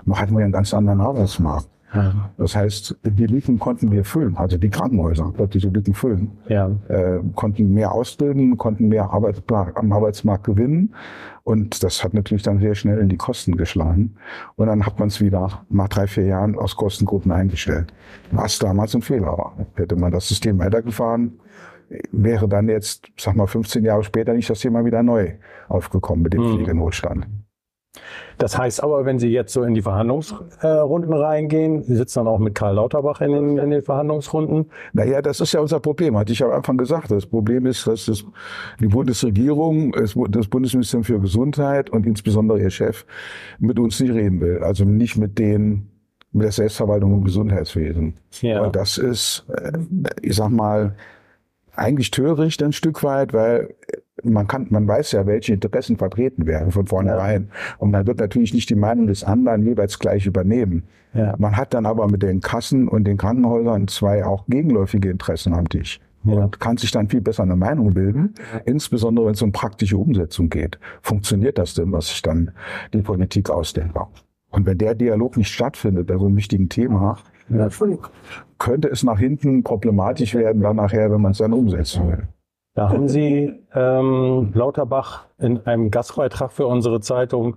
Noch 0.06 0.20
hatten 0.20 0.38
wir 0.38 0.44
einen 0.44 0.52
ganz 0.52 0.74
anderen 0.74 1.02
Arbeitsmarkt. 1.02 1.68
Ja. 1.94 2.32
Das 2.38 2.56
heißt, 2.56 2.98
die 3.04 3.28
Lücken 3.28 3.60
konnten 3.60 3.92
wir 3.92 4.04
füllen, 4.04 4.36
also 4.36 4.58
die 4.58 4.70
Krankenhäuser 4.70 5.26
konnten 5.26 5.52
diese 5.52 5.70
Lücken 5.70 5.94
füllen. 5.94 6.32
Ja. 6.48 6.72
Äh, 6.88 7.20
konnten 7.36 7.74
mehr 7.74 7.92
ausbilden, 7.92 8.58
konnten 8.58 8.88
mehr 8.88 9.12
Arbeitsmarkt, 9.12 9.78
am 9.78 9.92
Arbeitsmarkt 9.92 10.44
gewinnen. 10.44 10.96
Und 11.44 11.84
das 11.84 12.04
hat 12.04 12.14
natürlich 12.14 12.44
dann 12.44 12.60
sehr 12.60 12.74
schnell 12.74 13.00
in 13.00 13.10
die 13.10 13.18
Kosten 13.18 13.58
geschlagen. 13.58 14.16
Und 14.56 14.68
dann 14.68 14.86
hat 14.86 14.98
man 14.98 15.10
es 15.10 15.22
wieder 15.22 15.66
nach 15.70 15.88
drei, 15.90 16.08
vier 16.08 16.26
Jahren 16.26 16.58
aus 16.58 16.76
Kostengründen 16.76 17.32
eingestellt. 17.32 17.94
Was 18.32 18.60
damals 18.60 18.96
ein 18.96 19.02
Fehler 19.02 19.38
war. 19.38 19.58
Hätte 19.76 19.96
man 19.96 20.12
das 20.12 20.28
System 20.28 20.58
weitergefahren, 20.60 21.40
wäre 22.12 22.48
dann 22.48 22.70
jetzt, 22.70 23.12
sag 23.18 23.36
mal, 23.36 23.48
15 23.48 23.84
Jahre 23.84 24.04
später 24.04 24.34
nicht 24.34 24.50
das 24.50 24.60
Thema 24.60 24.86
wieder 24.86 25.04
neu 25.04 25.34
aufgekommen 25.68 26.24
mit 26.24 26.34
dem 26.34 26.42
mhm. 26.42 26.56
Pflegenotstand. 26.56 27.28
Das 28.38 28.58
heißt 28.58 28.84
aber, 28.84 29.06
wenn 29.06 29.20
Sie 29.20 29.30
jetzt 29.30 29.54
so 29.54 29.64
in 29.64 29.74
die 29.74 29.82
Verhandlungsrunden 29.82 31.14
reingehen, 31.14 31.84
Sie 31.84 31.96
sitzen 31.96 32.20
dann 32.20 32.28
auch 32.28 32.40
mit 32.40 32.56
Karl 32.56 32.76
Lauterbach 32.76 33.22
in 33.22 33.32
den, 33.32 33.58
in 33.58 33.70
den 33.70 33.84
Verhandlungsrunden. 33.84 34.72
Naja, 34.94 35.22
das 35.22 35.40
ist 35.40 35.54
ja 35.54 35.60
unser 35.60 35.80
Problem, 35.80 36.18
hatte 36.18 36.34
ich 36.34 36.44
am 36.44 36.52
Anfang 36.52 36.78
gesagt. 36.78 37.12
Das 37.12 37.26
Problem 37.26 37.66
ist, 37.66 37.86
dass 37.86 38.06
das, 38.06 38.26
die 38.80 38.88
Bundesregierung, 38.88 39.94
das 40.30 40.48
Bundesministerium 40.48 41.04
für 41.04 41.20
Gesundheit 41.20 41.90
und 41.90 42.06
insbesondere 42.06 42.60
ihr 42.60 42.72
Chef 42.72 43.06
mit 43.60 43.80
uns 43.80 44.00
nicht 44.00 44.14
reden 44.14 44.42
will. 44.42 44.64
Also 44.64 44.86
nicht 44.86 45.18
mit 45.18 45.38
den 45.38 45.90
mit 46.36 46.46
der 46.46 46.52
Selbstverwaltung 46.52 47.14
im 47.14 47.24
Gesundheitswesen. 47.24 48.16
Ja. 48.42 48.64
Und 48.64 48.76
das 48.76 48.98
ist, 48.98 49.46
äh, 49.50 49.78
ich 50.24 50.36
sag 50.36 50.50
mal, 50.50 50.96
eigentlich 51.76 52.10
töricht 52.12 52.62
ein 52.64 52.74
Stück 52.74 53.04
weit, 53.04 53.34
weil 53.34 53.76
man 54.24 54.48
kann, 54.48 54.68
man 54.70 54.88
weiß 54.88 55.14
ja, 55.14 55.26
welche 55.26 55.54
Interessen 55.54 55.98
vertreten 55.98 56.46
werden 56.46 56.72
von 56.72 56.86
vornherein. 56.88 57.50
Ja. 57.50 57.76
Und 57.80 57.92
man 57.92 58.08
wird 58.08 58.20
natürlich 58.20 58.54
nicht 58.54 58.70
die 58.70 58.76
Meinung 58.76 59.08
des 59.08 59.24
anderen 59.24 59.64
jeweils 59.64 60.00
gleich 60.00 60.26
übernehmen. 60.26 60.84
Ja. 61.14 61.36
Man 61.38 61.58
hat 61.58 61.74
dann 61.74 61.86
aber 61.86 62.08
mit 62.08 62.24
den 62.24 62.42
Kassen 62.42 62.88
und 62.88 63.06
den 63.06 63.18
Krankenhäusern 63.18 63.88
zwei 63.88 64.26
auch 64.26 64.46
gegenläufige 64.48 65.10
Interessen 65.10 65.54
am 65.54 65.68
Tisch. 65.70 66.00
Ja. 66.24 66.46
Und 66.46 66.60
kann 66.60 66.78
sich 66.78 66.92
dann 66.92 67.10
viel 67.10 67.22
besser 67.22 67.44
eine 67.44 67.58
Meinung 67.58 67.94
bilden, 67.94 68.34
insbesondere 68.66 69.26
wenn 69.26 69.34
es 69.34 69.42
um 69.42 69.52
praktische 69.52 69.98
Umsetzung 69.98 70.50
geht. 70.50 70.80
Funktioniert 71.02 71.58
das 71.58 71.74
denn, 71.74 71.92
was 71.92 72.08
sich 72.08 72.22
dann 72.22 72.52
die 72.94 73.02
Politik 73.02 73.50
ausdenkt? 73.50 73.98
Und 74.50 74.66
wenn 74.66 74.78
der 74.78 74.96
Dialog 74.96 75.36
nicht 75.36 75.50
stattfindet 75.50 76.08
bei 76.08 76.18
so 76.18 76.28
einem 76.28 76.38
wichtigen 76.38 76.70
Thema, 76.70 77.18
ja. 77.50 77.68
könnte 78.58 78.88
es 78.88 79.04
nach 79.04 79.20
hinten 79.20 79.64
problematisch 79.64 80.34
werden, 80.34 80.62
dann 80.62 80.78
nachher, 80.78 81.12
wenn 81.12 81.22
man 81.22 81.34
es 81.34 81.40
dann 81.40 81.52
umsetzen 81.52 82.08
will. 82.08 82.28
Da 82.76 82.90
haben 82.90 83.08
Sie 83.08 83.54
ähm, 83.76 84.52
Lauterbach 84.56 85.26
in 85.38 85.66
einem 85.68 85.92
Gastbeitrag 85.92 86.52
für 86.52 86.66
unsere 86.66 87.02
Zeitung 87.02 87.56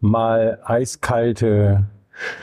mal 0.00 0.58
eiskalte 0.64 1.84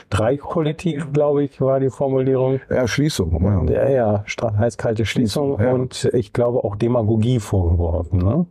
Streichpolitik, 0.06 1.12
glaube 1.12 1.44
ich, 1.44 1.60
war 1.60 1.80
die 1.80 1.90
Formulierung. 1.90 2.60
Ja, 2.70 2.88
Schließung. 2.88 3.68
Ja, 3.68 3.84
Ja, 3.84 3.88
ja, 3.90 4.24
stra- 4.26 4.56
heiß-kalte 4.56 5.04
Schließung 5.04 5.60
Ja. 5.60 5.72
und 5.72 6.08
ich 6.14 6.32
glaube 6.32 6.64
auch 6.64 6.76
Demagogie 6.76 7.38
vorgeworfen. 7.38 8.18
Ne? 8.20 8.46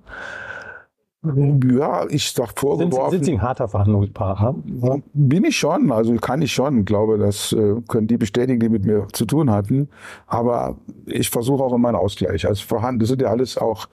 Ja 1.77 2.05
ich 2.10 2.32
sag 2.32 2.48
Sind, 2.48 2.60
vorgeworfen. 2.60 3.12
sind 3.12 3.25
Sie 3.25 3.34
ein 3.34 3.41
harter 3.41 3.67
Verhandlungspartner? 3.67 4.55
Bin 5.13 5.44
ich 5.44 5.58
schon, 5.58 5.91
also 5.91 6.15
kann 6.15 6.41
ich 6.41 6.53
schon. 6.53 6.79
Ich 6.79 6.86
glaube, 6.86 7.17
das 7.17 7.53
äh, 7.53 7.75
können 7.88 8.08
die 8.08 8.17
bestätigen, 8.17 8.60
die 8.60 8.70
mit 8.70 8.86
mir 8.86 9.08
zu 9.13 9.25
tun 9.25 9.50
hatten. 9.50 9.89
Aber 10.27 10.77
ich 11.05 11.29
versuche 11.29 11.63
auch 11.63 11.74
immer 11.74 11.89
einen 11.89 11.98
Ausgleich. 11.98 12.48
Also 12.48 12.63
vorhanden, 12.65 13.00
das 13.00 13.10
sind 13.10 13.22
ja 13.22 13.29
alles 13.29 13.58
auch 13.58 13.88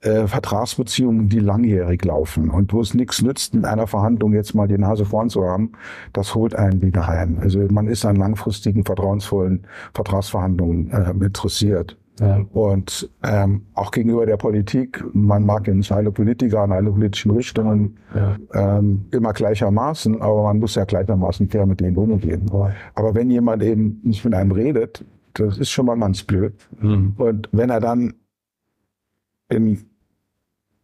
äh, 0.00 0.26
Vertragsbeziehungen, 0.26 1.28
die 1.28 1.40
langjährig 1.40 2.04
laufen 2.04 2.50
und 2.50 2.72
wo 2.72 2.80
es 2.80 2.94
nichts 2.94 3.22
nützt, 3.22 3.54
in 3.54 3.64
einer 3.64 3.86
Verhandlung 3.86 4.34
jetzt 4.34 4.54
mal 4.54 4.68
die 4.68 4.78
Nase 4.78 5.04
vorn 5.04 5.30
zu 5.30 5.44
haben. 5.44 5.72
Das 6.12 6.34
holt 6.34 6.54
einen 6.54 6.82
wieder 6.82 7.08
ein. 7.08 7.38
Also 7.40 7.60
man 7.70 7.88
ist 7.88 8.04
an 8.04 8.16
langfristigen, 8.16 8.84
vertrauensvollen 8.84 9.66
Vertragsverhandlungen 9.94 10.90
äh, 10.90 11.24
interessiert. 11.24 11.96
Ja. 12.20 12.44
Und 12.52 13.10
ähm, 13.24 13.62
auch 13.74 13.90
gegenüber 13.90 14.24
der 14.24 14.36
Politik, 14.36 15.04
man 15.14 15.44
mag 15.44 15.66
jetzt 15.66 15.90
alle 15.90 16.12
Politiker 16.12 16.64
in 16.64 16.70
alle 16.72 16.90
politischen 16.92 17.32
Richtungen 17.32 17.96
Ja. 18.14 18.36
ähm, 18.78 19.06
immer 19.10 19.32
gleichermaßen, 19.32 20.22
aber 20.22 20.44
man 20.44 20.60
muss 20.60 20.76
ja 20.76 20.84
gleichermaßen 20.84 21.48
fair 21.48 21.66
mit 21.66 21.80
denen 21.80 21.96
umgehen. 21.96 22.48
Aber 22.94 23.14
wenn 23.14 23.30
jemand 23.30 23.62
eben 23.64 24.00
nicht 24.04 24.24
mit 24.24 24.32
einem 24.34 24.52
redet, 24.52 25.04
das 25.34 25.58
ist 25.58 25.70
schon 25.70 25.86
mal 25.86 25.98
ganz 25.98 26.22
blöd. 26.22 26.54
Mhm. 26.80 27.14
Und 27.16 27.48
wenn 27.50 27.70
er 27.70 27.80
dann 27.80 28.14
in, 29.48 29.84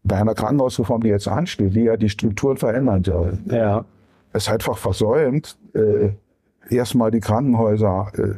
bei 0.03 0.17
einer 0.17 0.35
Krankenhausreform, 0.35 1.03
die 1.03 1.09
jetzt 1.11 1.29
ansteht, 1.29 1.77
die 1.77 1.83
ja 1.83 1.97
die 1.97 2.09
Strukturen 2.09 2.57
verändern 2.57 3.05
soll, 3.05 3.39
Ja. 3.47 3.85
es 4.33 4.49
einfach 4.49 4.77
versäumt, 4.77 5.57
äh, 5.75 6.11
erstmal 6.75 7.13
die 7.13 7.21
Krankenhäuser 7.21 8.11
äh, 8.17 8.35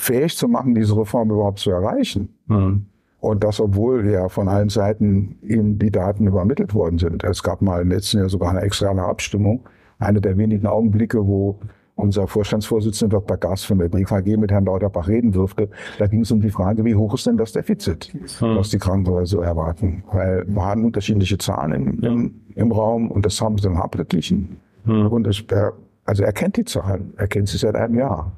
fähig 0.00 0.36
zu 0.36 0.48
machen, 0.48 0.74
diese 0.74 0.96
Reform 0.96 1.30
überhaupt 1.30 1.58
zu 1.58 1.70
erreichen. 1.70 2.34
Mhm. 2.46 2.86
Und 3.20 3.44
das, 3.44 3.60
obwohl 3.60 4.08
ja 4.10 4.28
von 4.28 4.48
allen 4.48 4.70
Seiten 4.70 5.36
ihm 5.42 5.78
die 5.78 5.90
Daten 5.90 6.26
übermittelt 6.26 6.74
worden 6.74 6.98
sind. 6.98 7.22
Es 7.22 7.42
gab 7.42 7.60
mal 7.60 7.82
im 7.82 7.90
letzten 7.90 8.18
Jahr 8.18 8.30
sogar 8.30 8.50
eine 8.50 8.62
externe 8.62 9.04
Abstimmung. 9.04 9.68
Eine 9.98 10.22
der 10.22 10.38
wenigen 10.38 10.66
Augenblicke, 10.66 11.26
wo 11.26 11.58
unser 11.96 12.26
Vorstandsvorsitzender 12.26 13.18
Dr. 13.18 13.36
Gast 13.36 13.66
von 13.66 13.78
der 13.78 13.90
BKG 13.90 14.38
mit 14.38 14.50
Herrn 14.50 14.64
Lauterbach 14.64 15.06
reden 15.06 15.32
durfte. 15.32 15.68
Da 15.98 16.06
ging 16.06 16.22
es 16.22 16.30
um 16.30 16.40
die 16.40 16.50
Frage, 16.50 16.84
wie 16.86 16.94
hoch 16.94 17.12
ist 17.12 17.26
denn 17.26 17.36
das 17.36 17.52
Defizit, 17.52 18.10
was 18.40 18.70
die 18.70 18.78
Krankenhäuser 18.78 19.26
so 19.26 19.40
erwarten. 19.42 20.02
Weil 20.10 20.44
wir 20.48 20.64
haben 20.64 20.86
unterschiedliche 20.86 21.36
Zahlen 21.36 21.72
im, 21.72 22.02
im, 22.02 22.40
im 22.54 22.72
Raum 22.72 23.10
und 23.10 23.26
das 23.26 23.38
haben 23.42 23.58
sie 23.58 23.64
dann 23.64 23.76
abgeglichen. 23.76 24.56
Und 24.86 25.26
es, 25.26 25.44
er, 25.50 25.74
also 26.06 26.22
er 26.22 26.32
kennt 26.32 26.56
die 26.56 26.64
Zahlen, 26.64 27.12
er 27.18 27.28
kennt 27.28 27.48
sie 27.48 27.58
seit 27.58 27.76
einem 27.76 27.96
Jahr. 27.96 28.32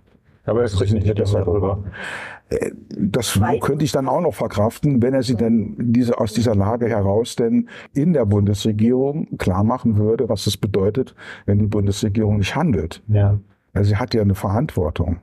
Aber 0.44 0.62
er 0.62 0.68
spricht 0.68 0.92
nicht 0.92 1.06
dir 1.06 1.14
darüber. 1.14 1.84
Das 2.90 3.40
könnte 3.60 3.84
ich 3.84 3.92
dann 3.92 4.08
auch 4.08 4.20
noch 4.20 4.34
verkraften, 4.34 5.02
wenn 5.02 5.14
er 5.14 5.22
sie 5.22 5.36
denn 5.36 5.74
diese, 5.78 6.18
aus 6.18 6.32
dieser 6.32 6.54
Lage 6.54 6.88
heraus 6.88 7.36
denn 7.36 7.68
in 7.94 8.12
der 8.12 8.26
Bundesregierung 8.26 9.38
klar 9.38 9.64
machen 9.64 9.96
würde, 9.96 10.28
was 10.28 10.46
es 10.46 10.56
bedeutet, 10.56 11.14
wenn 11.46 11.58
die 11.58 11.66
Bundesregierung 11.66 12.38
nicht 12.38 12.54
handelt. 12.54 13.02
Ja. 13.08 13.38
Also 13.72 13.90
sie 13.90 13.96
hat 13.96 14.12
ja 14.12 14.20
eine 14.20 14.34
Verantwortung. 14.34 15.20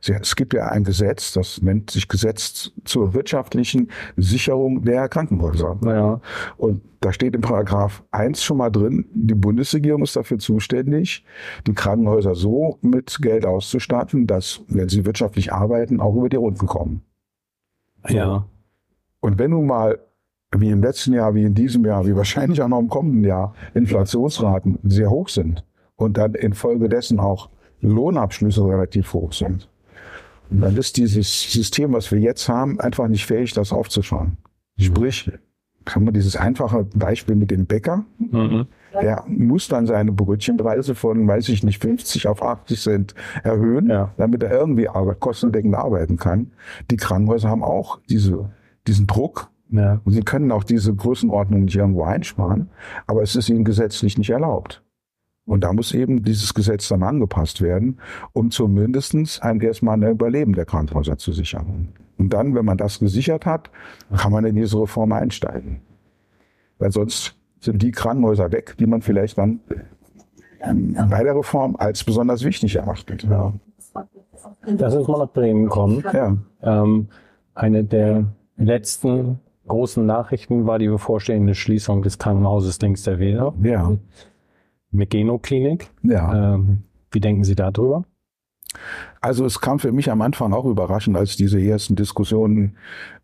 Es 0.00 0.36
gibt 0.36 0.54
ja 0.54 0.68
ein 0.68 0.84
Gesetz, 0.84 1.32
das 1.32 1.60
nennt 1.62 1.90
sich 1.90 2.08
Gesetz 2.08 2.72
zur 2.84 3.14
wirtschaftlichen 3.14 3.90
Sicherung 4.16 4.82
der 4.82 5.08
Krankenhäuser. 5.08 5.78
Ja. 5.84 6.20
Und 6.56 6.82
da 7.00 7.12
steht 7.12 7.34
im 7.34 7.40
Paragraph 7.40 8.02
1 8.10 8.42
schon 8.42 8.58
mal 8.58 8.70
drin, 8.70 9.06
die 9.12 9.34
Bundesregierung 9.34 10.02
ist 10.02 10.16
dafür 10.16 10.38
zuständig, 10.38 11.24
die 11.66 11.72
Krankenhäuser 11.72 12.34
so 12.34 12.78
mit 12.82 13.18
Geld 13.20 13.46
auszustatten, 13.46 14.26
dass, 14.26 14.62
wenn 14.68 14.88
sie 14.88 15.06
wirtschaftlich 15.06 15.52
arbeiten, 15.52 16.00
auch 16.00 16.14
über 16.14 16.28
die 16.28 16.36
Runden 16.36 16.66
kommen. 16.66 17.02
Ja. 18.08 18.46
Und 19.20 19.38
wenn 19.38 19.50
nun 19.50 19.66
mal, 19.66 19.98
wie 20.56 20.70
im 20.70 20.82
letzten 20.82 21.12
Jahr, 21.12 21.34
wie 21.34 21.44
in 21.44 21.54
diesem 21.54 21.84
Jahr, 21.84 22.06
wie 22.06 22.16
wahrscheinlich 22.16 22.60
auch 22.60 22.68
noch 22.68 22.80
im 22.80 22.88
kommenden 22.88 23.24
Jahr, 23.24 23.54
Inflationsraten 23.74 24.78
sehr 24.82 25.10
hoch 25.10 25.28
sind 25.28 25.64
und 25.96 26.16
dann 26.16 26.34
infolgedessen 26.34 27.20
auch 27.20 27.50
Lohnabschlüsse 27.80 28.64
relativ 28.64 29.12
hoch 29.12 29.32
sind, 29.32 29.68
dann 30.50 30.76
ist 30.76 30.96
dieses 30.96 31.52
System, 31.52 31.92
was 31.92 32.10
wir 32.10 32.18
jetzt 32.18 32.48
haben, 32.48 32.80
einfach 32.80 33.06
nicht 33.08 33.24
fähig, 33.26 33.52
das 33.52 33.72
aufzufangen. 33.72 34.36
Sprich, 34.78 35.30
haben 35.88 36.04
wir 36.04 36.12
dieses 36.12 36.36
einfache 36.36 36.84
Beispiel 36.94 37.36
mit 37.36 37.50
dem 37.50 37.66
Bäcker. 37.66 38.04
Mhm. 38.18 38.66
Der 39.00 39.24
muss 39.28 39.68
dann 39.68 39.86
seine 39.86 40.10
Brötchenpreise 40.10 40.94
von, 40.96 41.26
weiß 41.28 41.48
ich 41.50 41.62
nicht, 41.62 41.80
50 41.80 42.26
auf 42.26 42.42
80 42.42 42.80
Cent 42.80 43.14
erhöhen, 43.44 43.88
Ja. 43.88 44.12
damit 44.16 44.42
er 44.42 44.50
irgendwie 44.50 44.88
arbeit, 44.88 45.20
kostendeckend 45.20 45.74
arbeiten 45.76 46.16
kann. 46.16 46.50
Die 46.90 46.96
Krankenhäuser 46.96 47.48
haben 47.48 47.62
auch 47.62 48.00
diese, 48.10 48.50
diesen 48.88 49.06
Druck. 49.06 49.48
Ja. 49.70 50.00
Und 50.04 50.12
sie 50.12 50.22
können 50.22 50.50
auch 50.50 50.64
diese 50.64 50.92
Größenordnung 50.94 51.64
nicht 51.64 51.76
irgendwo 51.76 52.02
einsparen, 52.02 52.70
aber 53.06 53.22
es 53.22 53.36
ist 53.36 53.48
ihnen 53.48 53.64
gesetzlich 53.64 54.18
nicht 54.18 54.30
erlaubt. 54.30 54.82
Und 55.46 55.64
da 55.64 55.72
muss 55.72 55.92
eben 55.92 56.22
dieses 56.22 56.54
Gesetz 56.54 56.88
dann 56.88 57.02
angepasst 57.02 57.60
werden, 57.60 57.98
um 58.32 58.50
zumindestens 58.50 59.40
einem 59.40 59.60
erstmal 59.60 59.96
ein 59.96 60.10
Überleben 60.10 60.54
der 60.54 60.64
Krankenhäuser 60.64 61.18
zu 61.18 61.32
sichern. 61.32 61.88
Und 62.18 62.32
dann, 62.32 62.54
wenn 62.54 62.64
man 62.64 62.76
das 62.76 62.98
gesichert 62.98 63.46
hat, 63.46 63.70
kann 64.16 64.32
man 64.32 64.44
in 64.44 64.54
diese 64.54 64.80
Reform 64.80 65.12
einsteigen. 65.12 65.80
Weil 66.78 66.92
sonst 66.92 67.36
sind 67.60 67.82
die 67.82 67.90
Krankenhäuser 67.90 68.52
weg, 68.52 68.76
die 68.78 68.86
man 68.86 69.02
vielleicht 69.02 69.38
dann 69.38 69.60
ähm, 70.60 70.96
bei 71.10 71.24
der 71.24 71.34
Reform 71.34 71.76
als 71.76 72.04
besonders 72.04 72.44
wichtig 72.44 72.76
erachtet. 72.76 73.24
Ja. 73.24 73.52
Lass 74.64 74.94
uns 74.94 75.08
mal 75.08 75.18
nach 75.18 75.32
Bremen 75.32 75.68
kommen. 75.68 76.04
ja. 76.12 76.36
Ähm, 76.62 77.08
eine 77.54 77.84
der 77.84 78.24
letzten 78.56 79.40
großen 79.66 80.04
Nachrichten 80.04 80.66
war 80.66 80.78
die 80.78 80.88
bevorstehende 80.88 81.54
Schließung 81.54 82.02
des 82.02 82.18
Krankenhauses 82.18 82.80
links 82.80 83.02
der 83.04 83.18
Weser, 83.18 83.54
ja. 83.62 83.92
Megeno-Klinik. 84.90 85.90
ja. 86.02 86.54
Ähm, 86.54 86.84
wie 87.12 87.20
denken 87.20 87.42
Sie 87.44 87.56
darüber? 87.56 88.04
Also 89.20 89.44
es 89.44 89.60
kam 89.60 89.80
für 89.80 89.90
mich 89.90 90.12
am 90.12 90.22
Anfang 90.22 90.52
auch 90.52 90.64
überraschend, 90.64 91.16
als 91.16 91.36
diese 91.36 91.60
ersten 91.60 91.96
Diskussionen 91.96 92.76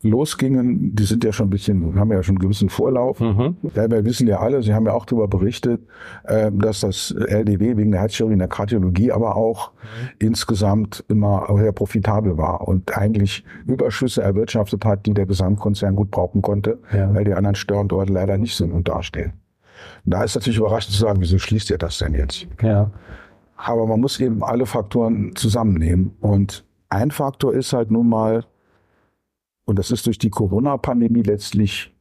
losgingen. 0.02 0.96
Die 0.96 1.04
sind 1.04 1.22
ja 1.22 1.32
schon 1.32 1.46
ein 1.46 1.50
bisschen, 1.50 1.98
haben 2.00 2.10
ja 2.10 2.20
schon 2.24 2.32
einen 2.34 2.40
gewissen 2.40 2.68
Vorlauf. 2.68 3.20
Mhm. 3.20 3.56
Ja, 3.76 3.88
wir 3.88 4.04
wissen 4.04 4.26
ja 4.26 4.40
alle, 4.40 4.60
Sie 4.64 4.74
haben 4.74 4.86
ja 4.86 4.92
auch 4.92 5.04
darüber 5.06 5.28
berichtet, 5.28 5.82
äh, 6.24 6.50
dass 6.52 6.80
das 6.80 7.12
LDW 7.12 7.76
wegen 7.76 7.92
der 7.92 8.00
Herzchirurgie 8.00 8.32
in 8.32 8.38
der 8.40 8.48
Kardiologie 8.48 9.12
aber 9.12 9.36
auch 9.36 9.70
insgesamt 10.18 11.04
immer 11.08 11.46
sehr 11.56 11.70
profitabel 11.72 12.36
war 12.36 12.66
und 12.66 12.96
eigentlich 12.98 13.44
Überschüsse 13.66 14.22
erwirtschaftet 14.22 14.84
hat, 14.84 15.06
die 15.06 15.14
der 15.14 15.26
Gesamtkonzern 15.26 15.94
gut 15.94 16.10
brauchen 16.10 16.42
konnte, 16.42 16.80
Ja. 16.92 17.14
weil 17.14 17.22
die 17.24 17.34
anderen 17.34 17.54
Standorte 17.54 18.12
leider 18.12 18.36
nicht 18.36 18.56
sind 18.56 18.72
und 18.72 18.88
dastehen. 18.88 19.34
Da 20.06 20.22
ist 20.22 20.34
natürlich 20.34 20.58
überraschend 20.58 20.94
zu 20.94 21.00
sagen, 21.00 21.20
wieso 21.20 21.38
schließt 21.38 21.70
ihr 21.70 21.78
das 21.78 21.98
denn 21.98 22.14
jetzt? 22.14 22.46
Ja. 22.62 22.90
Aber 23.56 23.86
man 23.86 24.00
muss 24.00 24.20
eben 24.20 24.42
alle 24.44 24.66
Faktoren 24.66 25.34
zusammennehmen. 25.34 26.16
Und 26.20 26.64
ein 26.88 27.10
Faktor 27.10 27.54
ist 27.54 27.72
halt 27.72 27.90
nun 27.90 28.08
mal, 28.08 28.44
und 29.64 29.78
das 29.78 29.90
ist 29.90 30.06
durch 30.06 30.18
die 30.18 30.30
Corona-Pandemie 30.30 31.22
letztlich 31.22 31.92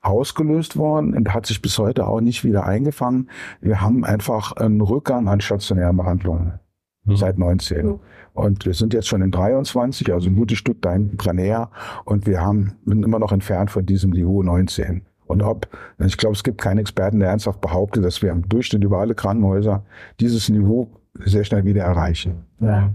ausgelöst 0.00 0.76
worden 0.76 1.14
und 1.14 1.32
hat 1.32 1.46
sich 1.46 1.62
bis 1.62 1.78
heute 1.78 2.06
auch 2.06 2.20
nicht 2.20 2.44
wieder 2.44 2.66
eingefangen. 2.66 3.30
Wir 3.60 3.80
haben 3.80 4.04
einfach 4.04 4.52
einen 4.52 4.80
Rückgang 4.80 5.28
an 5.28 5.40
stationären 5.40 5.96
Behandlungen 5.96 6.58
Mhm. 7.04 7.16
seit 7.16 7.38
19. 7.38 8.00
Und 8.32 8.66
wir 8.66 8.74
sind 8.74 8.94
jetzt 8.94 9.08
schon 9.08 9.22
in 9.22 9.30
23, 9.30 10.12
also 10.12 10.28
ein 10.28 10.36
gutes 10.36 10.58
Stück 10.58 10.82
dahinter 10.82 11.32
näher. 11.32 11.70
Und 12.04 12.26
wir 12.26 12.40
haben, 12.40 12.72
sind 12.84 13.04
immer 13.04 13.18
noch 13.18 13.32
entfernt 13.32 13.70
von 13.70 13.86
diesem 13.86 14.10
Niveau 14.10 14.42
19. 14.42 15.02
Und 15.26 15.42
ob, 15.42 15.68
ich 15.98 16.16
glaube, 16.16 16.34
es 16.34 16.44
gibt 16.44 16.60
keinen 16.60 16.78
Experten, 16.78 17.20
der 17.20 17.30
ernsthaft 17.30 17.60
behauptet, 17.60 18.04
dass 18.04 18.20
wir 18.22 18.30
im 18.30 18.48
Durchschnitt 18.48 18.84
über 18.84 18.98
alle 18.98 19.14
Krankenhäuser 19.14 19.84
dieses 20.20 20.48
Niveau 20.48 20.88
sehr 21.24 21.44
schnell 21.44 21.64
wieder 21.64 21.82
erreichen. 21.82 22.44
Ja. 22.60 22.92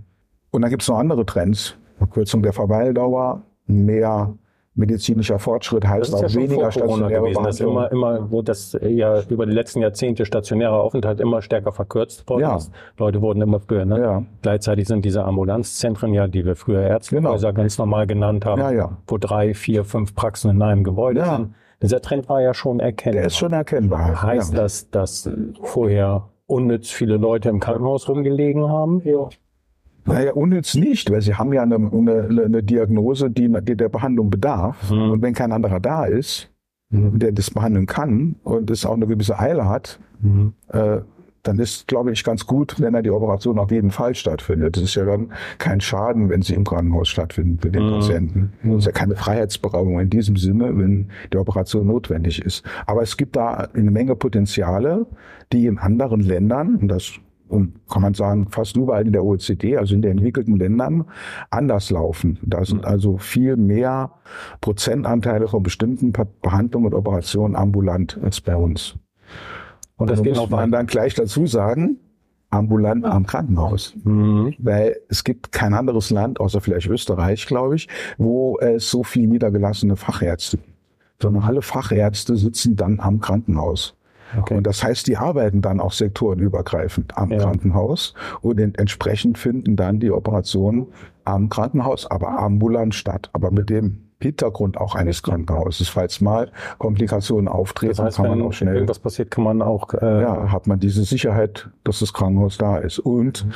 Und 0.52 0.62
dann 0.62 0.70
gibt 0.70 0.82
es 0.82 0.88
noch 0.88 0.98
andere 1.00 1.26
Trends. 1.26 1.76
Verkürzung 1.98 2.42
der 2.44 2.54
Verweildauer, 2.54 3.44
mehr 3.66 4.34
medizinischer 4.76 5.40
Fortschritt 5.40 5.86
heißt 5.86 6.14
ja 6.14 6.20
auch 6.20 6.30
schon 6.30 6.44
weniger 6.44 6.72
stationäre 6.72 7.22
gewesen, 7.22 7.44
dass 7.44 7.60
immer, 7.60 7.92
immer, 7.92 8.32
wo 8.32 8.42
das 8.42 8.78
ja 8.82 9.22
über 9.28 9.46
die 9.46 9.52
letzten 9.52 9.82
Jahrzehnte 9.82 10.26
stationärer 10.26 10.82
Aufenthalt 10.82 11.20
immer 11.20 11.42
stärker 11.42 11.74
verkürzt 11.74 12.28
worden 12.30 12.42
Ja. 12.44 12.56
ist. 12.56 12.72
Leute 12.98 13.22
wurden 13.22 13.42
immer 13.42 13.60
früher, 13.60 13.84
ne? 13.84 14.00
Ja. 14.00 14.24
Gleichzeitig 14.42 14.88
sind 14.88 15.04
diese 15.04 15.26
Ambulanzzentren 15.26 16.14
ja, 16.14 16.28
die 16.28 16.46
wir 16.46 16.56
früher 16.56 16.82
Ärztehäuser 16.82 17.52
ganz 17.52 17.78
normal 17.78 18.08
genannt 18.08 18.46
haben, 18.46 18.60
Genau. 18.60 18.72
Ja, 18.72 18.78
ja. 18.78 18.98
wo 19.08 19.18
drei, 19.18 19.54
vier, 19.54 19.84
fünf 19.84 20.16
Praxen 20.16 20.50
in 20.52 20.62
einem 20.62 20.86
Gebäude 20.86 21.20
Ja. 21.20 21.36
sind. 21.38 21.54
Dieser 21.82 22.02
Trend 22.02 22.28
war 22.30 22.42
ja 22.42 22.54
schon 22.54 22.80
erkennbar. 22.80 23.22
Der 23.22 23.28
ist 23.28 23.38
schon 23.38 23.54
erkennbar. 23.54 24.22
Heißt 24.22 24.54
ja. 24.54 24.62
das, 24.62 24.90
dass 24.90 25.30
vorher 25.64 26.30
unnütz 26.46 26.90
viele 26.90 27.18
Leute 27.18 27.50
im 27.50 27.60
Krankenhaus 27.60 28.10
rumgelegen 28.10 28.68
haben? 28.68 29.02
Ja. 29.06 29.30
Naja, 30.06 30.34
unnütz 30.34 30.76
nicht, 30.76 31.12
weil 31.12 31.22
sie 31.22 31.36
haben 31.36 31.54
ja 31.54 31.62
eine, 31.62 31.76
eine, 31.76 32.44
eine 32.46 32.64
Diagnose, 32.64 33.30
die, 33.30 33.50
die 33.62 33.76
der 33.78 33.90
Behandlung 33.90 34.30
bedarf. 34.30 34.90
Mhm. 34.92 35.12
Und 35.12 35.22
wenn 35.22 35.34
kein 35.34 35.52
anderer 35.52 35.80
da 35.80 36.06
ist, 36.06 36.50
der 36.92 37.32
das 37.32 37.52
behandeln 37.52 37.86
kann 37.86 38.36
und 38.44 38.72
es 38.72 38.86
auch 38.86 38.96
eine 38.96 39.06
gewisse 39.06 39.38
Eile 39.38 39.70
hat, 39.70 40.00
Mhm. 40.22 40.54
äh, 40.68 40.98
dann 41.44 41.60
ist, 41.60 41.88
glaube 41.88 42.12
ich, 42.12 42.24
ganz 42.24 42.46
gut, 42.46 42.80
wenn 42.80 42.94
da 42.94 43.02
die 43.02 43.12
Operation 43.12 43.60
auf 43.60 43.72
jeden 43.72 43.92
Fall 43.92 44.16
stattfindet. 44.16 44.76
Das 44.76 44.84
ist 44.84 44.96
ja 44.96 45.06
dann 45.06 45.32
kein 45.58 45.82
Schaden, 45.82 46.30
wenn 46.30 46.42
sie 46.42 46.54
im 46.54 46.64
Krankenhaus 46.64 47.08
stattfindet 47.08 47.62
für 47.62 47.72
den 47.72 47.86
mhm. 47.86 47.92
Patienten. 47.92 48.54
Das 48.64 48.78
ist 48.80 48.86
ja 48.86 48.92
keine 48.92 49.16
Freiheitsberaubung 49.16 50.00
in 50.00 50.10
diesem 50.10 50.36
Sinne, 50.36 50.78
wenn 50.78 51.10
die 51.32 51.38
Operation 51.38 51.88
notwendig 51.88 52.42
ist. 52.42 52.64
Aber 52.86 53.02
es 53.02 53.18
gibt 53.18 53.36
da 53.36 53.70
eine 53.74 53.92
Menge 53.92 54.16
Potenziale, 54.16 55.06
die 55.54 55.66
in 55.66 55.78
anderen 55.78 56.22
Ländern, 56.22 56.76
und 56.76 56.88
das 56.88 57.20
und 57.50 57.74
kann 57.90 58.04
man 58.04 58.14
sagen, 58.14 58.48
fast 58.50 58.78
überall 58.78 59.06
in 59.06 59.12
der 59.12 59.24
OECD, 59.26 59.76
also 59.76 59.96
in 59.96 60.02
den 60.02 60.12
entwickelten 60.12 60.56
Ländern, 60.58 61.06
anders 61.50 61.90
laufen. 61.90 62.38
Da 62.44 62.64
sind 62.64 62.86
also 62.86 63.18
viel 63.18 63.58
mehr 63.58 64.12
Prozentanteile 64.62 65.48
von 65.48 65.64
bestimmten 65.64 66.14
Behandlungen 66.42 66.88
und 66.88 66.94
Operationen 66.94 67.56
ambulant 67.56 68.20
als 68.22 68.40
bei 68.40 68.56
uns. 68.56 68.96
Und 70.00 70.10
das 70.10 70.24
muss 70.24 70.50
man 70.50 70.72
dann 70.72 70.88
gleich 70.88 71.14
dazu 71.14 71.46
sagen, 71.46 71.98
ambulant 72.50 73.06
am 73.06 73.26
Krankenhaus. 73.26 73.94
Mhm. 74.04 74.56
Weil 74.58 74.98
es 75.10 75.24
gibt 75.24 75.52
kein 75.52 75.74
anderes 75.74 76.10
Land, 76.10 76.40
außer 76.40 76.62
vielleicht 76.62 76.88
Österreich, 76.88 77.46
glaube 77.46 77.76
ich, 77.76 77.88
wo 78.18 78.58
es 78.60 78.90
so 78.90 79.04
viel 79.04 79.28
niedergelassene 79.28 79.96
Fachärzte 79.96 80.58
gibt. 80.58 80.74
Sondern 81.22 81.44
alle 81.44 81.62
Fachärzte 81.62 82.38
sitzen 82.38 82.76
dann 82.76 83.00
am 83.00 83.20
Krankenhaus. 83.20 83.96
Okay. 84.38 84.56
Und 84.56 84.68
das 84.68 84.84
heißt, 84.84 85.08
die 85.08 85.18
arbeiten 85.18 85.62
dann 85.62 85.80
auch 85.80 85.92
sektorenübergreifend 85.92 87.18
am 87.18 87.32
ja. 87.32 87.40
Krankenhaus 87.40 88.14
und 88.42 88.60
entsprechend 88.60 89.38
finden 89.38 89.76
dann 89.76 90.00
die 90.00 90.12
Operationen 90.12 90.88
am 91.26 91.50
Krankenhaus, 91.50 92.10
aber 92.10 92.40
ambulant 92.40 92.96
statt. 92.96 93.30
Aber 93.34 93.52
mit 93.52 93.70
dem 93.70 94.09
Hintergrund 94.22 94.78
auch 94.78 94.96
eines 94.96 95.24
Krankenhauses. 95.24 95.88
Falls 95.88 96.20
mal 96.20 96.52
Komplikationen 96.78 97.48
auftreten, 97.48 97.96
das 97.96 98.06
heißt, 98.06 98.18
kann 98.18 98.30
man 98.30 98.42
auch 98.42 98.52
schnell. 98.52 98.72
Wenn 98.72 98.76
irgendwas 98.76 99.00
passiert, 99.00 99.32
kann 99.32 99.46
man 99.46 99.62
auch. 99.62 99.94
Äh, 99.94 100.22
ja, 100.22 100.52
hat 100.52 100.68
man 100.68 100.80
diese 100.80 101.06
Sicherheit, 101.06 101.70
dass 101.86 102.00
das 102.00 102.12
Krankenhaus 102.12 102.58
da 102.58 102.78
ist. 102.78 103.00
Und 103.00 103.46
mhm. 103.46 103.52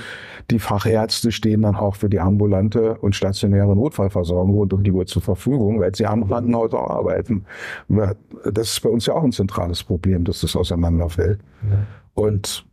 die 0.52 0.60
Fachärzte 0.60 1.34
stehen 1.34 1.64
dann 1.64 1.76
auch 1.76 1.96
für 1.96 2.10
die 2.10 2.22
ambulante 2.22 2.98
und 3.00 3.14
stationäre 3.14 3.76
Notfallversorgung 3.76 4.56
rund 4.56 4.74
um 4.74 4.84
die 4.84 4.92
Uhr 4.92 5.06
zur 5.06 5.22
Verfügung, 5.22 5.82
weil 5.82 5.94
sie 5.94 6.06
am 6.06 6.28
Krankenhaus 6.28 6.74
auch 6.74 6.90
arbeiten. 6.90 7.44
Das 7.90 8.72
ist 8.72 8.80
bei 8.82 8.90
uns 8.90 9.06
ja 9.06 9.16
auch 9.16 9.24
ein 9.24 9.34
zentrales 9.34 9.84
Problem, 9.84 10.24
dass 10.24 10.42
das 10.42 10.56
auseinanderfällt. 10.56 11.40
Mhm. 11.62 11.88
Und 12.14 12.66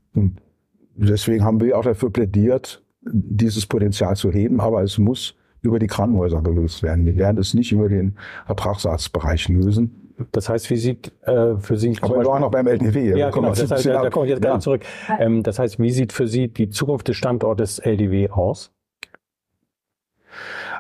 deswegen 0.95 1.45
haben 1.45 1.61
wir 1.61 1.77
auch 1.77 1.85
dafür 1.85 2.11
plädiert, 2.11 2.85
dieses 3.03 3.67
Potenzial 3.67 4.15
zu 4.15 4.31
heben, 4.31 4.61
aber 4.61 4.83
es 4.83 4.99
muss 4.99 5.35
über 5.62 5.79
die 5.79 5.87
Krankenhäuser 5.87 6.43
gelöst 6.43 6.83
werden. 6.83 7.07
Wir 7.07 7.17
werden 7.17 7.38
es 7.38 7.55
nicht 7.55 7.73
über 7.73 7.88
den 7.88 8.17
Vertragsarztbereich 8.47 9.49
lösen. 9.49 9.97
Das 10.33 10.49
heißt, 10.49 10.69
wie 10.71 10.76
sieht 10.76 11.12
äh, 11.23 11.57
für 11.59 11.76
Sie... 11.76 11.97
Aber 12.00 12.19
wir 12.19 12.26
waren 12.26 12.43
noch 12.43 12.50
beim 12.50 12.67
LDW. 12.67 13.19
Ja, 13.19 13.31
genau, 13.31 13.49
das 13.50 13.71
heißt, 13.71 13.87
da, 13.87 14.02
da 14.02 14.11
komme 14.11 14.26
ich 14.26 14.31
jetzt 14.31 14.45
ja. 14.45 14.50
gerade 14.50 14.62
zurück. 14.62 14.83
Ähm, 15.19 15.43
das 15.43 15.59
heißt, 15.59 15.79
wie 15.79 15.90
sieht 15.90 16.12
für 16.12 16.26
Sie 16.26 16.49
die 16.49 16.69
Zukunft 16.69 17.09
des 17.09 17.17
Standortes 17.17 17.79
LDW 17.79 18.29
aus? 18.29 18.71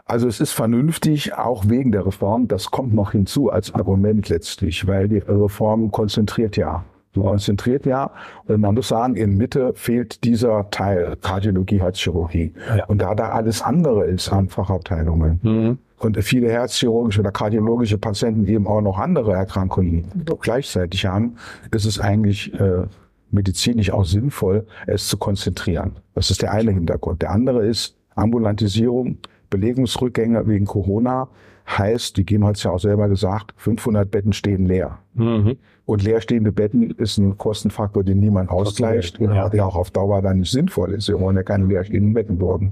Also 0.04 0.28
es 0.28 0.40
ist 0.40 0.52
vernünftig, 0.52 1.34
auch 1.34 1.68
wegen 1.68 1.92
der 1.92 2.04
Reform. 2.04 2.48
Das 2.48 2.70
kommt 2.70 2.92
noch 2.94 3.12
hinzu 3.12 3.50
als 3.50 3.74
Argument 3.74 4.28
letztlich, 4.28 4.86
weil 4.86 5.08
die 5.08 5.18
Reform 5.18 5.90
konzentriert 5.90 6.56
ja 6.56 6.84
konzentriert 7.14 7.86
ja. 7.86 8.10
Und 8.46 8.60
man 8.60 8.74
muss 8.74 8.88
sagen, 8.88 9.16
in 9.16 9.36
Mitte 9.36 9.72
fehlt 9.74 10.24
dieser 10.24 10.70
Teil 10.70 11.16
Kardiologie, 11.20 11.80
Herzchirurgie. 11.80 12.52
Ja. 12.76 12.84
Und 12.86 13.02
da 13.02 13.14
da 13.14 13.30
alles 13.30 13.62
andere 13.62 14.04
ist 14.04 14.32
an 14.32 14.48
Fachabteilungen 14.48 15.40
mhm. 15.42 15.78
und 15.98 16.22
viele 16.22 16.50
herzchirurgische 16.50 17.20
oder 17.20 17.32
kardiologische 17.32 17.98
Patienten 17.98 18.46
eben 18.46 18.66
auch 18.66 18.80
noch 18.80 18.98
andere 18.98 19.32
Erkrankungen 19.32 20.04
gleichzeitig 20.40 21.06
haben, 21.06 21.36
ist 21.72 21.84
es 21.84 21.98
eigentlich 21.98 22.52
äh, 22.54 22.84
medizinisch 23.30 23.90
auch 23.90 24.04
sinnvoll, 24.04 24.66
es 24.86 25.08
zu 25.08 25.16
konzentrieren. 25.16 25.92
Das 26.14 26.30
ist 26.30 26.42
der 26.42 26.52
eine 26.52 26.72
Hintergrund. 26.72 27.22
Der 27.22 27.30
andere 27.30 27.66
ist 27.66 27.96
Ambulantisierung, 28.14 29.18
Belegungsrückgänge 29.50 30.46
wegen 30.46 30.66
Corona 30.66 31.28
heißt, 31.78 32.16
die 32.16 32.24
GEM 32.24 32.44
hat 32.46 32.56
es 32.56 32.62
ja 32.62 32.70
auch 32.70 32.78
selber 32.78 33.08
gesagt, 33.08 33.52
500 33.56 34.10
Betten 34.10 34.32
stehen 34.32 34.66
leer. 34.66 34.98
Mhm. 35.14 35.56
Und 35.84 36.02
leerstehende 36.02 36.52
Betten 36.52 36.90
ist 36.90 37.18
ein 37.18 37.36
Kostenfaktor, 37.36 38.04
den 38.04 38.20
niemand 38.20 38.50
ausgleicht 38.50 39.18
ja. 39.18 39.48
der 39.48 39.66
auch 39.66 39.76
auf 39.76 39.90
Dauer 39.90 40.22
dann 40.22 40.38
nicht 40.38 40.50
sinnvoll 40.50 40.92
ist. 40.92 41.08
Wir 41.08 41.20
wollen 41.20 41.36
ja 41.36 41.42
keine 41.42 41.66
leerstehenden 41.66 42.14
Betten 42.14 42.38
dort. 42.38 42.62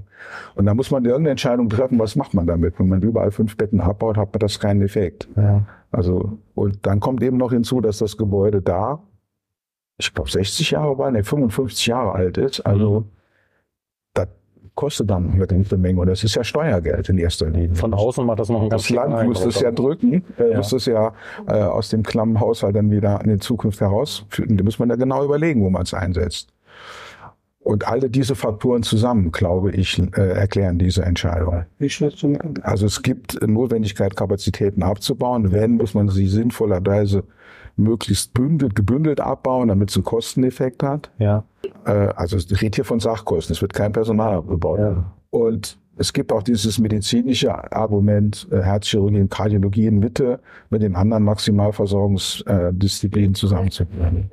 Und 0.55 0.65
da 0.65 0.73
muss 0.73 0.91
man 0.91 1.03
irgendeine 1.03 1.31
Entscheidung 1.31 1.69
treffen, 1.69 1.99
was 1.99 2.15
macht 2.15 2.33
man 2.33 2.47
damit? 2.47 2.79
Wenn 2.79 2.87
man 2.87 3.01
überall 3.01 3.31
fünf 3.31 3.57
Betten 3.57 3.81
abbaut, 3.81 4.17
hat 4.17 4.33
man 4.33 4.39
das 4.39 4.59
keinen 4.59 4.81
Effekt. 4.81 5.27
Ja. 5.35 5.65
Also, 5.91 6.37
und 6.55 6.85
dann 6.85 6.99
kommt 6.99 7.23
eben 7.23 7.37
noch 7.37 7.51
hinzu, 7.51 7.81
dass 7.81 7.97
das 7.97 8.15
Gebäude 8.17 8.61
da, 8.61 9.03
ich 9.97 10.13
glaube 10.13 10.29
60 10.29 10.71
Jahre 10.71 10.97
war, 10.97 11.11
ne, 11.11 11.23
55 11.23 11.87
Jahre 11.87 12.13
alt 12.13 12.37
ist. 12.37 12.61
Also, 12.61 13.01
mhm 13.01 13.18
kostet 14.79 15.09
dann 15.09 15.33
eine 15.33 15.45
ganze 15.45 15.75
Menge. 15.77 15.99
Und 15.99 16.07
das 16.07 16.23
ist 16.23 16.35
ja 16.35 16.43
Steuergeld 16.45 17.09
in 17.09 17.17
erster 17.17 17.49
Linie. 17.49 17.75
Von 17.75 17.93
außen 17.93 18.25
macht 18.25 18.39
das 18.39 18.47
noch 18.47 18.61
ein 18.61 18.69
ganz 18.69 18.83
Das 18.83 18.91
Land 18.91 19.27
muss 19.27 19.43
es 19.45 19.59
ja 19.59 19.71
drücken, 19.71 20.23
ja. 20.37 20.55
muss 20.55 20.71
es 20.71 20.85
ja 20.85 21.11
äh, 21.49 21.63
aus 21.63 21.89
dem 21.89 22.01
klammen 22.01 22.39
Haushalt 22.39 22.77
dann 22.77 22.89
wieder 22.89 23.19
in 23.21 23.29
die 23.29 23.39
Zukunft 23.39 23.81
herausführen. 23.81 24.55
Da 24.55 24.63
muss 24.63 24.79
man 24.79 24.87
ja 24.87 24.95
genau 24.95 25.25
überlegen, 25.25 25.65
wo 25.65 25.69
man 25.69 25.81
es 25.81 25.93
einsetzt. 25.93 26.47
Und 27.69 27.87
alle 27.87 28.09
diese 28.09 28.33
Faktoren 28.33 28.81
zusammen, 28.81 29.31
glaube 29.31 29.69
ich, 29.69 30.01
äh, 30.17 30.31
erklären 30.31 30.79
diese 30.79 31.03
Entscheidung. 31.03 31.65
Also 32.63 32.87
es 32.87 33.03
gibt 33.03 33.39
Notwendigkeit, 33.47 34.15
Kapazitäten 34.15 34.81
abzubauen. 34.81 35.51
Wenn, 35.51 35.73
muss 35.73 35.93
man 35.93 36.09
sie 36.09 36.25
sinnvollerweise 36.25 37.25
möglichst 37.75 38.33
bündelt, 38.33 38.75
gebündelt 38.75 39.21
abbauen, 39.21 39.67
damit 39.67 39.91
es 39.91 39.97
einen 39.97 40.03
Kosteneffekt 40.03 40.81
hat. 40.81 41.11
Ja. 41.19 41.43
Äh, 41.85 42.07
also 42.15 42.37
es 42.37 42.49
redet 42.59 42.73
hier 42.73 42.85
von 42.85 42.99
Sachkosten, 42.99 43.53
es 43.53 43.61
wird 43.61 43.75
kein 43.75 43.91
Personal 43.91 44.37
abgebaut. 44.37 44.79
Ja. 44.79 45.05
Und 45.29 45.77
es 45.95 46.11
gibt 46.11 46.31
auch 46.31 46.41
dieses 46.41 46.79
medizinische 46.79 47.53
Argument, 47.71 48.47
äh, 48.49 48.63
Herzchirurgie 48.63 49.21
und 49.21 49.29
Kardiologie 49.29 49.85
in 49.85 49.99
Mitte 49.99 50.39
mit 50.71 50.81
den 50.81 50.95
anderen 50.95 51.23
Maximalversorgungsdisziplinen 51.23 53.35
zusammenzubringen. 53.35 54.31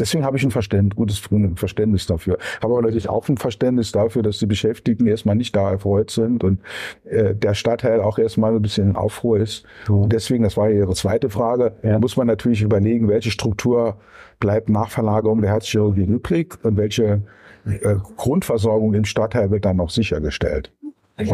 Deswegen 0.00 0.24
habe 0.24 0.36
ich 0.36 0.42
ein 0.42 0.50
Verständnis, 0.50 0.96
gutes 0.96 1.22
Verständnis 1.56 2.06
dafür. 2.06 2.38
Habe 2.62 2.72
aber 2.74 2.82
natürlich 2.82 3.08
auch 3.08 3.28
ein 3.28 3.36
Verständnis 3.36 3.92
dafür, 3.92 4.22
dass 4.22 4.38
die 4.38 4.46
Beschäftigten 4.46 5.06
erstmal 5.06 5.36
nicht 5.36 5.54
da 5.54 5.70
erfreut 5.70 6.10
sind 6.10 6.42
und 6.42 6.60
äh, 7.04 7.34
der 7.34 7.54
Stadtteil 7.54 8.00
auch 8.00 8.18
erstmal 8.18 8.54
ein 8.54 8.62
bisschen 8.62 8.90
in 8.90 8.96
Aufruhr 8.96 9.38
ist. 9.38 9.64
Ja. 9.88 9.94
Und 9.94 10.12
deswegen, 10.12 10.42
das 10.42 10.56
war 10.56 10.68
ja 10.68 10.78
Ihre 10.78 10.94
zweite 10.94 11.28
Frage, 11.28 11.72
ja. 11.82 11.98
muss 11.98 12.16
man 12.16 12.26
natürlich 12.26 12.62
überlegen, 12.62 13.08
welche 13.08 13.30
Struktur 13.30 13.96
bleibt 14.40 14.70
nach 14.70 14.90
Verlagerung 14.90 15.42
der 15.42 15.50
Herzchirurgie 15.50 16.04
übrig 16.04 16.58
und 16.62 16.76
welche 16.76 17.22
äh, 17.66 17.96
Grundversorgung 18.16 18.94
im 18.94 19.04
Stadtteil 19.04 19.50
wird 19.50 19.66
dann 19.66 19.76
noch 19.76 19.90
sichergestellt. 19.90 20.72
Das 21.16 21.28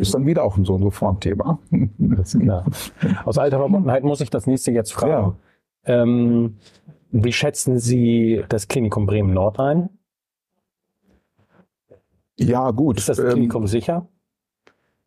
ist 0.00 0.14
dann 0.14 0.26
wieder 0.26 0.42
auch 0.42 0.58
so 0.62 0.74
ein 0.74 0.82
Reformthema. 0.82 1.58
Aus 3.24 3.38
alter 3.38 3.58
Verbundenheit 3.58 4.02
muss 4.02 4.20
ich 4.20 4.30
das 4.30 4.46
nächste 4.46 4.72
jetzt 4.72 4.92
fragen. 4.92 5.36
Ja. 5.86 6.02
Ähm, 6.02 6.56
wie 7.10 7.32
schätzen 7.32 7.78
Sie 7.78 8.44
das 8.48 8.68
Klinikum 8.68 9.06
Bremen 9.06 9.32
Nord 9.32 9.58
ein? 9.58 9.88
Ja, 12.38 12.70
gut. 12.70 12.98
Ist 12.98 13.08
das 13.08 13.18
Klinikum 13.18 13.62
ähm, 13.62 13.68
sicher? 13.68 14.08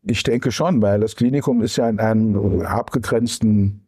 Ich 0.02 0.24
denke 0.24 0.52
schon, 0.52 0.82
weil 0.82 1.02
das 1.02 1.16
Klinikum 1.16 1.62
ist 1.62 1.76
ja 1.76 1.90
in 1.90 2.00
einem 2.00 2.62
abgegrenzten 2.62 3.88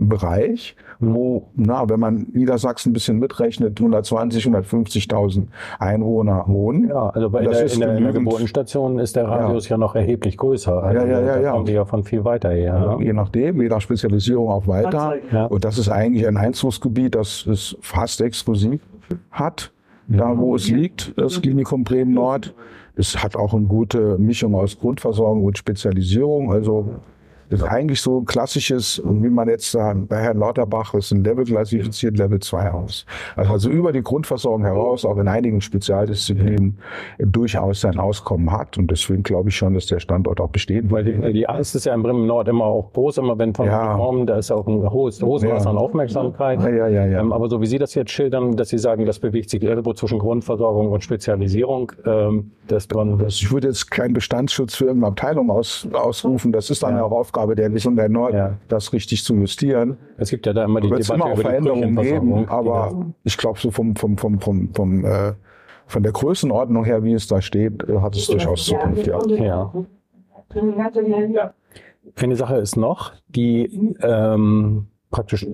Bereich, 0.00 0.76
wo, 1.00 1.48
na, 1.56 1.88
wenn 1.88 1.98
man 1.98 2.28
Niedersachsen 2.32 2.90
ein 2.90 2.92
bisschen 2.92 3.18
mitrechnet, 3.18 3.80
120, 3.80 4.46
150.000 4.46 5.48
Einwohner 5.80 6.44
wohnen. 6.46 6.88
Ja, 6.88 7.08
also 7.08 7.30
bei 7.30 7.42
das 7.42 7.58
der, 7.58 7.72
in, 7.72 7.80
der, 7.80 7.96
in 7.96 8.04
der 8.04 8.12
Geburtenstation 8.12 9.00
ist 9.00 9.16
der 9.16 9.26
Radius 9.26 9.68
ja, 9.68 9.74
ja 9.74 9.78
noch 9.78 9.96
erheblich 9.96 10.36
größer. 10.36 10.84
Also 10.84 11.00
ja, 11.00 11.06
ja, 11.06 11.20
ja. 11.20 11.40
ja. 11.40 11.50
kommen 11.50 11.64
die 11.64 11.72
ja 11.72 11.84
von 11.84 12.04
viel 12.04 12.24
weiter 12.24 12.50
her. 12.50 12.96
Ja. 12.98 13.00
Je 13.00 13.12
nachdem, 13.12 13.60
je 13.60 13.68
nach 13.68 13.80
Spezialisierung 13.80 14.48
auch 14.50 14.68
weiter. 14.68 15.16
Ja. 15.32 15.46
Und 15.46 15.64
das 15.64 15.78
ist 15.78 15.88
eigentlich 15.88 16.28
ein 16.28 16.36
Einzugsgebiet, 16.36 17.16
das 17.16 17.44
es 17.46 17.76
fast 17.80 18.20
exklusiv 18.20 18.80
hat, 19.32 19.72
da 20.06 20.38
wo 20.38 20.54
es 20.54 20.70
liegt, 20.70 21.18
das 21.18 21.42
Klinikum 21.42 21.82
Bremen 21.82 22.14
Nord. 22.14 22.54
Es 22.94 23.20
hat 23.22 23.36
auch 23.36 23.52
eine 23.52 23.66
gute 23.66 24.16
Mischung 24.18 24.54
aus 24.54 24.78
Grundversorgung 24.78 25.44
und 25.44 25.58
Spezialisierung. 25.58 26.52
Also 26.52 26.88
das 27.50 27.60
ist 27.60 27.66
eigentlich 27.66 28.00
so 28.00 28.20
ein 28.20 28.24
klassisches, 28.26 29.02
wie 29.04 29.30
man 29.30 29.48
jetzt 29.48 29.70
sagen, 29.70 30.06
bei 30.06 30.18
Herrn 30.20 30.38
Lauterbach 30.38 30.94
ist 30.94 31.12
ein 31.12 31.24
Level 31.24 31.44
klassifiziert, 31.44 32.18
Level 32.18 32.40
2 32.40 32.70
aus. 32.72 33.06
Also, 33.36 33.52
also 33.52 33.70
über 33.70 33.92
die 33.92 34.02
Grundversorgung 34.02 34.64
heraus, 34.64 35.04
auch 35.04 35.16
in 35.16 35.28
einigen 35.28 35.60
Spezialdisziplinen 35.60 36.78
durchaus 37.18 37.80
sein 37.80 37.98
Auskommen 37.98 38.52
hat. 38.52 38.76
Und 38.76 38.90
deswegen 38.90 39.22
glaube 39.22 39.48
ich 39.48 39.56
schon, 39.56 39.74
dass 39.74 39.86
der 39.86 40.00
Standort 40.00 40.40
auch 40.40 40.50
besteht. 40.50 40.90
Weil 40.90 41.04
die, 41.04 41.32
die 41.32 41.48
Angst 41.48 41.74
ist 41.74 41.86
ja 41.86 41.94
in 41.94 42.02
Bremen 42.02 42.26
Nord 42.26 42.48
immer 42.48 42.64
auch 42.64 42.92
groß, 42.92 43.18
immer 43.18 43.38
wenn 43.38 43.54
von 43.54 43.66
ja. 43.66 43.92
Reformen, 43.92 44.26
da 44.26 44.36
ist 44.36 44.50
auch 44.50 44.66
ein 44.66 44.90
hohes, 44.90 45.22
hohes 45.22 45.42
ja. 45.42 45.54
Maß 45.54 45.66
an 45.66 45.78
Aufmerksamkeit. 45.78 46.60
Ja, 46.62 46.86
ja. 46.86 47.20
Ähm, 47.20 47.32
aber 47.32 47.48
so 47.48 47.60
wie 47.60 47.66
Sie 47.66 47.78
das 47.78 47.94
jetzt 47.94 48.10
schildern, 48.10 48.56
dass 48.56 48.68
Sie 48.68 48.78
sagen, 48.78 49.06
das 49.06 49.18
bewegt 49.18 49.50
sich 49.50 49.62
irgendwo 49.62 49.94
zwischen 49.94 50.18
Grundversorgung 50.18 50.92
und 50.92 51.02
Spezialisierung, 51.02 51.92
ähm, 52.04 52.52
das, 52.66 52.86
das 52.86 53.40
Ich 53.40 53.50
würde 53.50 53.68
jetzt 53.68 53.90
keinen 53.90 54.12
Bestandsschutz 54.12 54.74
für 54.74 54.84
irgendeine 54.84 55.12
Abteilung 55.12 55.50
aus, 55.50 55.88
ausrufen. 55.92 56.52
Das 56.52 56.68
ist 56.68 56.82
dann 56.82 56.96
ja. 56.96 57.04
auch 57.04 57.12
Aufgabe 57.12 57.37
Aufgabe 57.38 57.54
der 57.96 58.08
Nord, 58.08 58.34
Ja. 58.34 58.58
das 58.68 58.92
richtig 58.92 59.24
zu 59.24 59.34
justieren. 59.34 59.96
Es 60.16 60.30
gibt 60.30 60.46
ja 60.46 60.52
da 60.52 60.64
immer 60.64 60.80
die 60.80 60.90
es 60.92 61.10
immer 61.10 61.26
auch 61.26 61.32
über 61.32 61.36
die 61.36 61.42
Veränderungen 61.42 61.96
geben, 61.96 62.30
Brückenversorgung, 62.30 62.48
aber 62.48 63.06
ich 63.24 63.36
glaube, 63.36 63.58
so 63.58 63.70
vom, 63.70 63.96
vom, 63.96 64.18
vom, 64.18 64.40
vom, 64.40 64.74
vom 64.74 65.04
äh, 65.04 65.32
von 65.86 66.02
der 66.02 66.12
Größenordnung 66.12 66.84
her, 66.84 67.02
wie 67.02 67.14
es 67.14 67.26
da 67.28 67.40
steht, 67.40 67.82
äh, 67.88 67.98
hat 68.00 68.14
es 68.14 68.26
durchaus 68.26 68.66
Zukunft, 68.66 69.06
ja. 69.06 69.18
Ja. 69.28 69.72
Eine 72.16 72.36
Sache 72.36 72.56
ist 72.56 72.76
noch, 72.76 73.12
die 73.28 73.94
ähm, 74.02 74.86
praktisch 75.10 75.46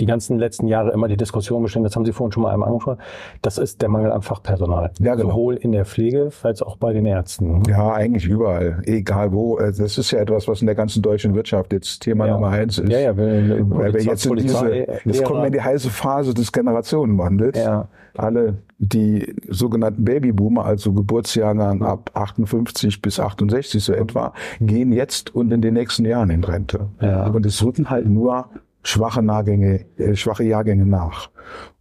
die 0.00 0.06
ganzen 0.06 0.38
letzten 0.38 0.66
Jahre 0.66 0.92
immer 0.92 1.08
die 1.08 1.16
Diskussion 1.16 1.62
bestimmt, 1.62 1.86
das 1.86 1.96
haben 1.96 2.04
Sie 2.04 2.12
vorhin 2.12 2.32
schon 2.32 2.42
mal 2.42 2.52
einmal 2.52 2.68
angesprochen, 2.68 2.98
das 3.42 3.58
ist 3.58 3.82
der 3.82 3.88
Mangel 3.88 4.12
an 4.12 4.22
Fachpersonal. 4.22 4.90
Ja, 5.00 5.14
genau. 5.14 5.30
Sowohl 5.30 5.54
in 5.56 5.72
der 5.72 5.84
Pflege 5.84 6.30
als 6.42 6.62
auch 6.62 6.76
bei 6.76 6.92
den 6.92 7.06
Ärzten. 7.06 7.62
Ja, 7.68 7.92
eigentlich 7.92 8.26
überall, 8.26 8.82
egal 8.84 9.32
wo. 9.32 9.58
Äh, 9.58 9.72
Das 9.72 9.98
ist 9.98 10.10
ja 10.10 10.20
etwas, 10.20 10.48
was 10.48 10.60
in 10.60 10.66
der 10.66 10.74
ganzen 10.74 11.02
deutschen 11.02 11.34
Wirtschaft 11.34 11.72
jetzt 11.72 12.00
Thema 12.00 12.26
Ja. 12.26 12.34
Nummer 12.34 12.48
eins 12.48 12.78
ist. 12.78 12.90
Ja, 12.90 12.98
ja, 12.98 13.16
wenn, 13.16 13.70
Weil 13.70 13.94
wir 13.94 14.02
jetzt 14.02 14.26
in 14.26 14.36
diese, 14.36 14.86
jetzt 15.04 15.24
kommen 15.24 15.40
wir 15.40 15.46
in 15.46 15.52
die 15.52 15.60
heiße 15.62 15.90
Phase 15.90 16.34
des 16.34 16.52
Generationenwandels. 16.52 17.58
Ja. 17.58 17.88
Alle 18.16 18.58
die 18.78 19.34
sogenannten 19.48 20.04
Babyboomer, 20.04 20.64
also 20.64 20.92
Geburtsjahrgang 20.92 21.82
ab 21.82 22.10
58 22.14 23.02
bis 23.02 23.20
68 23.20 23.82
so 23.82 23.92
etwa, 23.92 24.32
gehen 24.60 24.92
jetzt 24.92 25.34
und 25.34 25.52
in 25.52 25.60
den 25.60 25.74
nächsten 25.74 26.04
Jahren 26.04 26.30
in 26.30 26.42
Rente. 26.44 26.88
Ja. 27.00 27.26
Und 27.26 27.44
es 27.46 27.64
rücken 27.64 27.90
halt 27.90 28.08
nur 28.08 28.46
schwache 28.88 29.22
Jahrgänge, 29.24 29.84
äh, 29.98 30.16
schwache 30.16 30.44
Jahrgänge 30.44 30.86
nach. 30.86 31.30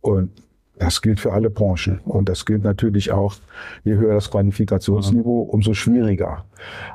Und 0.02 0.32
das 0.80 1.02
gilt 1.02 1.20
für 1.20 1.34
alle 1.34 1.50
Branchen. 1.50 2.00
Und 2.06 2.30
das 2.30 2.46
gilt 2.46 2.63
natürlich 2.63 3.12
auch, 3.12 3.36
je 3.84 3.96
höher 3.96 4.13
das 4.16 4.30
Qualifikationsniveau, 4.32 5.42
umso 5.42 5.74
schwieriger. 5.74 6.46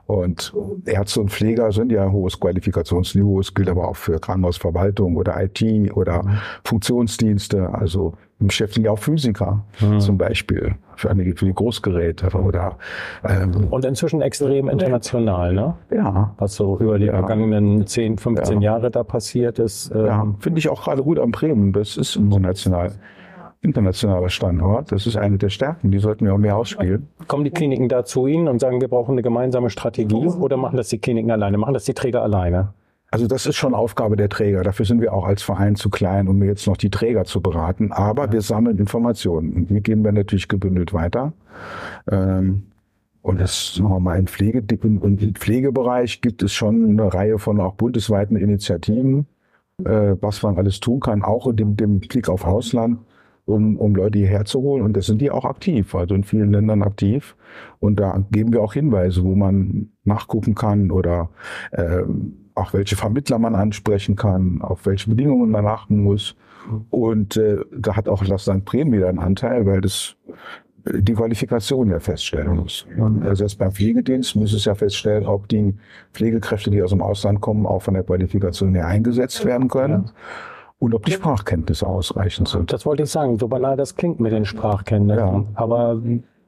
Und 0.07 0.53
Ärzte 0.87 1.21
und 1.21 1.31
Pfleger 1.31 1.73
sind 1.73 1.91
ja 1.93 2.05
ein 2.05 2.13
hohes 2.13 2.39
Qualifikationsniveau. 2.39 3.41
Es 3.41 3.55
gilt 3.55 3.69
aber 3.69 3.89
auch 3.89 3.97
für 3.97 4.19
Krankenhausverwaltung 4.21 5.17
oder 5.17 5.43
IT 5.43 5.63
oder 5.97 6.25
Funktionsdienste. 6.65 7.73
Also 7.73 8.15
wir 8.39 8.49
beschäftigen 8.49 8.87
ja 8.87 8.91
auch 8.93 8.99
Physiker 8.99 9.65
zum 9.99 10.19
Beispiel 10.19 10.75
für, 10.97 11.11
eine, 11.11 11.25
für 11.37 11.47
die 11.47 11.55
Großgeräte 11.55 12.29
oder 12.37 12.77
ähm, 13.25 13.69
Und 13.71 13.85
inzwischen 13.85 14.21
extrem 14.21 14.69
international, 14.69 15.53
ne? 15.55 15.75
ja, 15.95 16.35
Was 16.39 16.57
so 16.57 16.77
über 16.79 16.99
die 16.99 17.07
Ja. 17.07 17.13
vergangenen 17.19 17.87
10, 17.87 18.19
15 18.19 18.61
Ja. 18.61 18.73
Jahre 18.73 18.91
da 18.91 19.05
passiert 19.05 19.59
ist. 19.61 19.93
ähm, 19.95 20.07
Ja, 20.07 20.27
finde 20.41 20.59
ich 20.59 20.69
auch 20.69 20.83
gerade 20.83 21.03
gut 21.05 21.19
am 21.21 21.31
Bremen. 21.31 21.73
Das 21.73 21.97
ist 21.97 22.17
international. 22.17 22.93
Internationaler 23.63 24.29
Standort. 24.29 24.91
Das 24.91 25.07
ist 25.07 25.17
eine 25.17 25.39
der 25.39 25.49
Stärken. 25.49 25.93
Die 25.93 25.99
sollten 25.99 26.27
wir 26.27 26.35
auch 26.35 26.39
mehr 26.39 26.57
ausspielen. 26.57 27.09
Kommen 27.29 27.45
die 27.45 27.51
Kliniken 27.51 27.89
da 27.89 28.05
zu 28.05 28.27
Ihnen 28.27 28.49
und 28.49 28.59
sagen, 28.59 28.81
wir 28.81 28.89
brauchen 28.89 29.13
eine 29.13 29.23
gemeinsame 29.23 29.71
Strategie 29.71 30.27
oder 30.27 30.57
machen 30.57 30.77
das 30.77 30.89
die 30.89 30.99
Kliniken 30.99 31.31
alleine? 31.31 31.59
Machen 31.59 31.75
das 31.75 31.85
die 31.85 31.95
Träger 31.95 32.23
alleine? 32.23 32.75
Also 33.13 33.29
das 33.29 33.47
ist 33.47 33.57
schon 33.57 33.75
Aufgabe 33.75 34.17
der 34.17 34.29
Träger. 34.29 34.63
Dafür 34.63 34.85
sind 34.85 35.01
wir 35.01 35.13
auch 35.13 35.27
als 35.27 35.43
Verein 35.43 35.77
zu 35.77 35.91
klein, 35.91 36.29
um 36.29 36.43
jetzt 36.43 36.67
noch 36.67 36.77
die 36.77 36.91
Träger 36.91 37.25
zu 37.25 37.41
beraten. 37.41 37.93
Aber 37.93 38.33
wir 38.33 38.41
sammeln 38.41 38.79
Informationen 38.79 39.53
und 39.53 39.71
die 39.71 39.81
geben 39.81 40.03
wir 40.03 40.13
natürlich 40.13 40.49
gebündelt 40.49 40.93
weiter. 40.93 41.33
Ähm, 42.11 42.65
und 43.21 43.41
das 43.41 43.75
sagen 43.75 43.91
wir 43.91 44.01
mal 44.01 44.19
im, 44.19 44.27
Pflege 44.27 44.65
und 44.83 45.23
im 45.23 45.35
Pflegebereich 45.35 46.21
gibt 46.21 46.43
es 46.43 46.53
schon 46.53 46.99
eine 46.99 47.15
Reihe 47.15 47.39
von 47.39 47.61
auch 47.61 47.75
bundesweiten 47.75 48.37
Initiativen, 48.37 49.27
äh, 49.85 50.17
was 50.21 50.43
man 50.43 50.57
alles 50.57 50.81
tun 50.81 50.99
kann, 50.99 51.23
auch 51.23 51.47
in 51.47 51.57
dem, 51.57 51.77
dem 51.77 52.01
Blick 52.01 52.29
auf 52.29 52.45
Ausland, 52.45 52.99
um, 53.45 53.77
um 53.77 53.95
Leute 53.95 54.19
hierher 54.19 54.45
zu 54.45 54.61
holen. 54.61 54.83
Und 54.83 54.97
da 54.97 55.03
sind 55.03 55.21
die 55.21 55.31
auch 55.31 55.45
aktiv, 55.45 55.95
also 55.95 56.15
in 56.15 56.25
vielen 56.25 56.53
Ländern 56.53 56.83
aktiv. 56.83 57.37
Und 57.81 57.99
da 57.99 58.25
geben 58.31 58.53
wir 58.53 58.63
auch 58.63 58.75
Hinweise, 58.75 59.25
wo 59.25 59.35
man 59.35 59.91
nachgucken 60.05 60.55
kann 60.55 60.91
oder 60.91 61.31
äh, 61.73 62.03
auch 62.55 62.73
welche 62.73 62.97
Vermittler 62.97 63.39
man 63.39 63.55
ansprechen 63.55 64.17
kann, 64.17 64.61
auf 64.63 64.87
welche 64.87 65.11
Bedingungen 65.11 65.51
man 65.51 65.67
achten 65.67 66.03
muss. 66.03 66.37
Und 66.91 67.37
äh, 67.37 67.59
da 67.77 67.97
hat 67.97 68.09
auch 68.09 68.25
das 68.25 68.43
St. 68.43 68.65
Bremen 68.65 68.93
wieder 68.93 69.09
einen 69.09 69.19
Anteil, 69.19 69.67
weil 69.67 69.81
das 69.81 70.17
äh, 70.85 71.03
die 71.03 71.15
Qualifikation 71.15 71.91
ja 71.91 71.99
feststellen 71.99 72.57
muss. 72.57 72.87
Also 73.25 73.43
jetzt 73.43 73.59
beim 73.59 73.73
Pflegedienst 73.73 74.37
muss 74.37 74.53
es 74.53 74.65
ja 74.67 74.77
feststellen, 74.77 75.27
ob 75.27 75.49
die 75.49 75.75
Pflegekräfte, 76.13 76.71
die 76.71 76.83
aus 76.83 76.91
dem 76.91 77.03
Ausland 77.03 77.41
kommen, 77.41 77.67
auch 77.67 77.83
von 77.83 77.95
der 77.95 78.05
Qualifikation 78.05 78.75
her 78.75 78.87
eingesetzt 78.87 79.45
werden 79.45 79.67
können 79.67 80.11
und 80.83 80.95
ob 80.95 81.05
die 81.07 81.13
Sprachkenntnisse 81.13 81.87
ausreichend 81.87 82.49
sind. 82.49 82.73
Das 82.73 82.85
wollte 82.85 83.05
ich 83.05 83.11
sagen, 83.11 83.39
so 83.39 83.47
banal 83.47 83.77
das 83.77 83.95
klingt 83.95 84.19
mit 84.19 84.33
den 84.33 84.45
Sprachkenntnissen. 84.45 85.25
Ja. 85.25 85.45
Aber 85.55 86.01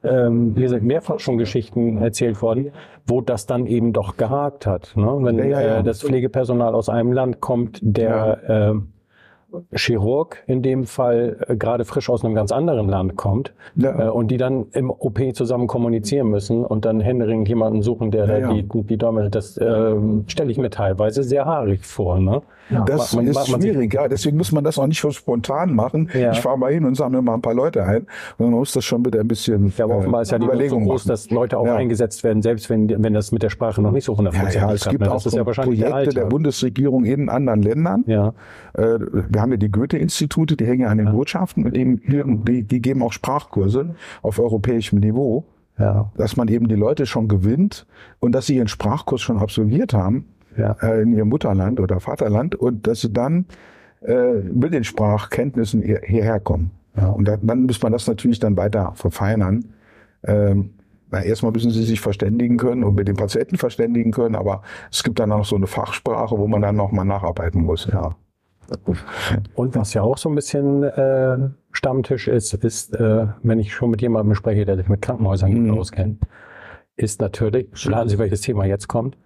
ähm, 0.03 0.53
hier 0.57 0.67
sind 0.67 0.83
mehrfach 0.83 1.19
schon 1.19 1.37
Geschichten 1.37 1.97
erzählt 1.99 2.41
worden, 2.41 2.71
wo 3.07 3.21
das 3.21 3.45
dann 3.45 3.65
eben 3.65 3.93
doch 3.93 4.17
gehakt 4.17 4.67
hat. 4.67 4.91
Ne? 4.95 5.07
Wenn 5.21 5.37
Ja, 5.37 5.45
ja, 5.45 5.61
ja. 5.61 5.77
Äh, 5.79 5.83
das 5.83 6.01
Pflegepersonal 6.03 6.75
aus 6.75 6.89
einem 6.89 7.13
Land 7.13 7.39
kommt, 7.39 7.79
der 7.81 8.73
äh, 8.73 8.79
Chirurg 9.73 10.43
in 10.47 10.61
dem 10.61 10.83
Fall 10.83 11.37
äh, 11.47 11.55
gerade 11.55 11.85
frisch 11.85 12.09
aus 12.09 12.25
einem 12.25 12.35
ganz 12.35 12.51
anderen 12.51 12.89
Land 12.89 13.15
kommt 13.15 13.53
Ja. 13.75 14.07
äh, 14.07 14.09
und 14.09 14.29
die 14.31 14.37
dann 14.37 14.67
im 14.73 14.89
OP 14.91 15.19
zusammen 15.33 15.67
kommunizieren 15.67 16.29
müssen 16.29 16.65
und 16.65 16.85
dann 16.85 16.99
händeringend 16.99 17.47
jemanden 17.47 17.81
suchen, 17.81 18.11
der 18.11 18.49
die, 18.51 18.63
die 18.63 18.97
Däume, 18.97 19.29
das 19.29 19.57
äh, 19.57 19.95
stelle 20.27 20.51
ich 20.51 20.57
mir 20.57 20.69
teilweise 20.69 21.23
sehr 21.23 21.45
haarig 21.45 21.85
vor. 21.85 22.19
Ne? 22.19 22.41
Das 22.87 23.13
Man- 23.15 23.27
ist 23.27 23.35
man 23.51 23.61
schwierig, 23.61 23.93
ja. 23.93 24.07
Deswegen 24.07 24.37
muss 24.37 24.51
man 24.51 24.63
das 24.63 24.79
auch 24.79 24.87
nicht 24.87 24.99
so 24.99 25.11
spontan 25.11 25.75
machen. 25.75 26.09
Ja. 26.13 26.31
Ich 26.31 26.39
fahre 26.41 26.57
mal 26.57 26.71
hin 26.73 26.83
und 26.85 26.95
sammle 26.95 27.21
mal 27.21 27.35
ein 27.35 27.41
paar 27.41 27.53
Leute 27.53 27.83
ein. 27.83 28.07
Und 28.37 28.49
man 28.49 28.59
muss 28.59 28.71
das 28.73 28.83
schon 28.85 29.03
bitte 29.03 29.19
ein 29.19 29.27
bisschen 29.27 29.71
Ja, 29.77 29.85
aber 29.85 29.97
offenbar 29.97 30.23
ist 30.23 30.31
ja 30.31 30.39
die 30.39 30.45
Not 30.45 30.53
so 30.53 30.55
Überlegung 30.57 30.83
groß, 30.85 31.03
machen. 31.03 31.09
dass 31.09 31.29
Leute 31.29 31.57
auch 31.59 31.65
Ja. 31.67 31.75
eingesetzt 31.75 32.23
werden, 32.23 32.41
selbst 32.41 32.69
wenn, 32.69 32.89
wenn 33.03 33.13
das 33.13 33.31
mit 33.31 33.43
der 33.43 33.49
Sprache 33.49 33.81
noch 33.81 33.91
nicht 33.91 34.05
so 34.05 34.13
Ja, 34.13 34.17
hundertprozentig 34.17 34.61
ja, 34.61 34.71
es 34.73 34.81
klappt, 34.81 34.91
gibt 34.93 35.03
ne? 35.03 35.11
auch 35.11 35.13
Das 35.15 35.25
ist 35.27 35.35
ja 35.35 35.45
wahrscheinlich 35.45 35.79
der 35.79 35.89
Projekte 35.89 36.13
der 36.15 36.23
Alltag. 36.23 36.29
Bundesregierung 36.31 37.05
in 37.05 37.29
anderen 37.29 37.61
Ländern. 37.61 38.03
Ja, 38.07 38.33
Äh, 38.73 38.99
Wir 39.29 39.41
haben 39.41 39.51
ja 39.51 39.57
die 39.57 39.71
Goethe-Institute, 39.71 40.57
die 40.57 40.65
hängen 40.65 40.81
ja 40.81 40.87
an 40.89 40.97
den 40.97 41.11
Botschaften 41.11 41.65
und 41.65 41.75
eben, 41.77 42.01
die, 42.45 42.63
die 42.63 42.81
geben 42.81 43.01
auch 43.03 43.13
Sprachkurse 43.13 43.95
auf 44.21 44.39
europäischem 44.39 44.99
Niveau, 44.99 45.45
ja, 45.79 46.11
dass 46.17 46.35
man 46.35 46.47
eben 46.47 46.67
die 46.67 46.75
Leute 46.75 47.05
schon 47.05 47.27
gewinnt 47.27 47.85
und 48.19 48.33
dass 48.33 48.47
sie 48.47 48.55
ihren 48.57 48.67
Sprachkurs 48.67 49.21
schon 49.21 49.37
absolviert 49.37 49.93
haben 49.93 50.25
ja. 50.57 50.75
äh, 50.81 51.01
in 51.01 51.13
ihrem 51.13 51.29
Mutterland 51.29 51.79
oder 51.79 51.99
Vaterland 51.99 52.55
und 52.55 52.87
dass 52.87 53.01
sie 53.01 53.11
dann 53.11 53.45
äh, 54.01 54.33
mit 54.33 54.73
den 54.73 54.83
Sprachkenntnissen 54.83 55.81
hier- 55.81 56.01
hierher 56.03 56.39
kommen. 56.39 56.71
Ja, 56.97 57.07
und 57.09 57.27
dann, 57.27 57.39
dann 57.45 57.63
muss 57.63 57.81
man 57.81 57.91
das 57.91 58.07
natürlich 58.07 58.39
dann 58.39 58.55
weiter 58.57 58.93
verfeinern. 58.95 59.65
Ähm, 60.23 60.71
na, 61.11 61.21
erstmal 61.23 61.51
müssen 61.51 61.71
sie 61.71 61.83
sich 61.83 62.01
verständigen 62.01 62.57
können 62.57 62.83
und 62.83 62.95
mit 62.95 63.07
den 63.07 63.15
Patienten 63.15 63.57
verständigen 63.57 64.11
können, 64.11 64.35
aber 64.35 64.61
es 64.91 65.03
gibt 65.03 65.19
dann 65.19 65.31
auch 65.31 65.45
so 65.45 65.55
eine 65.55 65.67
Fachsprache, 65.67 66.37
wo 66.37 66.47
man 66.47 66.61
dann 66.61 66.75
nochmal 66.75 67.05
nacharbeiten 67.05 67.63
muss. 67.63 67.87
Ja. 67.91 68.15
Und 69.55 69.75
was 69.75 69.93
ja 69.93 70.01
auch 70.01 70.17
so 70.17 70.27
ein 70.29 70.35
bisschen 70.35 70.81
äh, 70.83 71.37
Stammtisch 71.71 72.27
ist, 72.27 72.53
ist, 72.55 72.95
äh, 72.95 73.27
wenn 73.43 73.59
ich 73.59 73.73
schon 73.73 73.91
mit 73.91 74.01
jemandem 74.01 74.33
spreche, 74.33 74.65
der 74.65 74.77
sich 74.77 74.87
mit 74.89 75.01
Krankenhäusern 75.03 75.51
Mhm. 75.53 75.77
auskennt, 75.77 76.23
ist 76.95 77.21
natürlich, 77.21 77.67
schlagen 77.73 78.09
Sie, 78.09 78.17
welches 78.17 78.41
Thema 78.41 78.65
jetzt 78.65 78.87
kommt, 78.87 79.17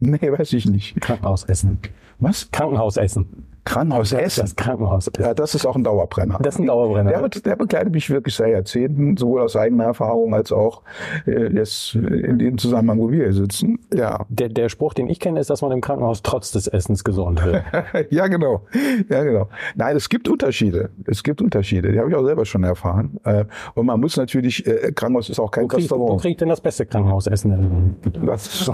Nee, 0.00 0.18
weiß 0.32 0.52
ich 0.52 0.66
nicht. 0.66 1.00
Krankenhausessen. 1.00 1.78
Was? 2.18 2.50
Krankenhausessen. 2.52 3.26
Krankenhaus 3.64 4.12
Essen? 4.12 4.42
Das 4.42 4.56
Krankenhausessen. 4.56 5.24
Ja, 5.24 5.32
das 5.32 5.54
ist 5.54 5.64
auch 5.64 5.74
ein 5.74 5.82
Dauerbrenner. 5.84 6.38
Das 6.42 6.56
ist 6.56 6.60
ein 6.60 6.66
Dauerbrenner. 6.66 7.10
Der, 7.10 7.28
der 7.30 7.56
begleitet 7.56 7.94
mich 7.94 8.10
wirklich 8.10 8.34
seit 8.34 8.50
Jahrzehnten, 8.52 9.16
sowohl 9.16 9.40
aus 9.40 9.56
eigener 9.56 9.84
Erfahrung 9.84 10.34
als 10.34 10.52
auch 10.52 10.82
äh, 11.26 11.46
jetzt 11.50 11.94
in 11.94 12.38
dem 12.38 12.58
Zusammenhang, 12.58 12.98
wo 12.98 13.10
wir 13.10 13.24
hier 13.24 13.32
sitzen. 13.32 13.78
Ja, 13.94 14.26
Der, 14.28 14.50
der 14.50 14.68
Spruch, 14.68 14.92
den 14.92 15.08
ich 15.08 15.18
kenne, 15.18 15.40
ist, 15.40 15.48
dass 15.48 15.62
man 15.62 15.72
im 15.72 15.80
Krankenhaus 15.80 16.22
trotz 16.22 16.50
des 16.52 16.66
Essens 16.68 17.04
gesund 17.04 17.42
wird. 17.42 17.64
ja, 18.10 18.26
genau. 18.26 18.66
Ja, 19.08 19.22
genau. 19.24 19.48
Nein, 19.76 19.96
es 19.96 20.10
gibt 20.10 20.28
Unterschiede. 20.28 20.90
Es 21.06 21.22
gibt 21.22 21.40
Unterschiede. 21.40 21.90
Die 21.90 21.98
habe 21.98 22.10
ich 22.10 22.16
auch 22.16 22.24
selber 22.24 22.44
schon 22.44 22.64
erfahren. 22.64 23.18
Äh, 23.24 23.46
Und 23.74 23.86
man 23.86 23.98
muss 23.98 24.18
natürlich, 24.18 24.66
äh, 24.66 24.92
Krankenhaus 24.92 25.30
ist 25.30 25.40
auch 25.40 25.50
kein 25.50 25.64
Wo 25.64 25.68
kriegt, 25.68 25.90
wo 25.90 25.94
Restaurant. 25.94 26.20
kriegt 26.20 26.40
denn 26.42 26.50
das 26.50 26.60
beste 26.60 26.84
Krankenhausessen? 26.84 27.96
Das 28.26 28.46
ist, 28.46 28.70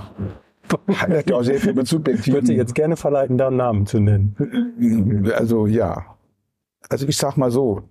hat 0.94 1.28
ja 1.30 1.36
auch 1.36 1.42
sehr 1.42 1.58
viel 1.58 1.74
mit 1.74 1.86
Ich 1.86 1.92
würde 1.92 2.12
Sie 2.12 2.16
subjektiven. 2.16 2.56
jetzt 2.56 2.74
gerne 2.74 2.96
verleiten, 2.96 3.38
da 3.38 3.48
einen 3.48 3.56
Namen 3.56 3.86
zu 3.86 4.00
nennen. 4.00 4.36
Also 5.36 5.66
ja. 5.66 6.04
Also 6.88 7.06
ich 7.06 7.16
sag 7.16 7.36
mal 7.36 7.50
so. 7.50 7.82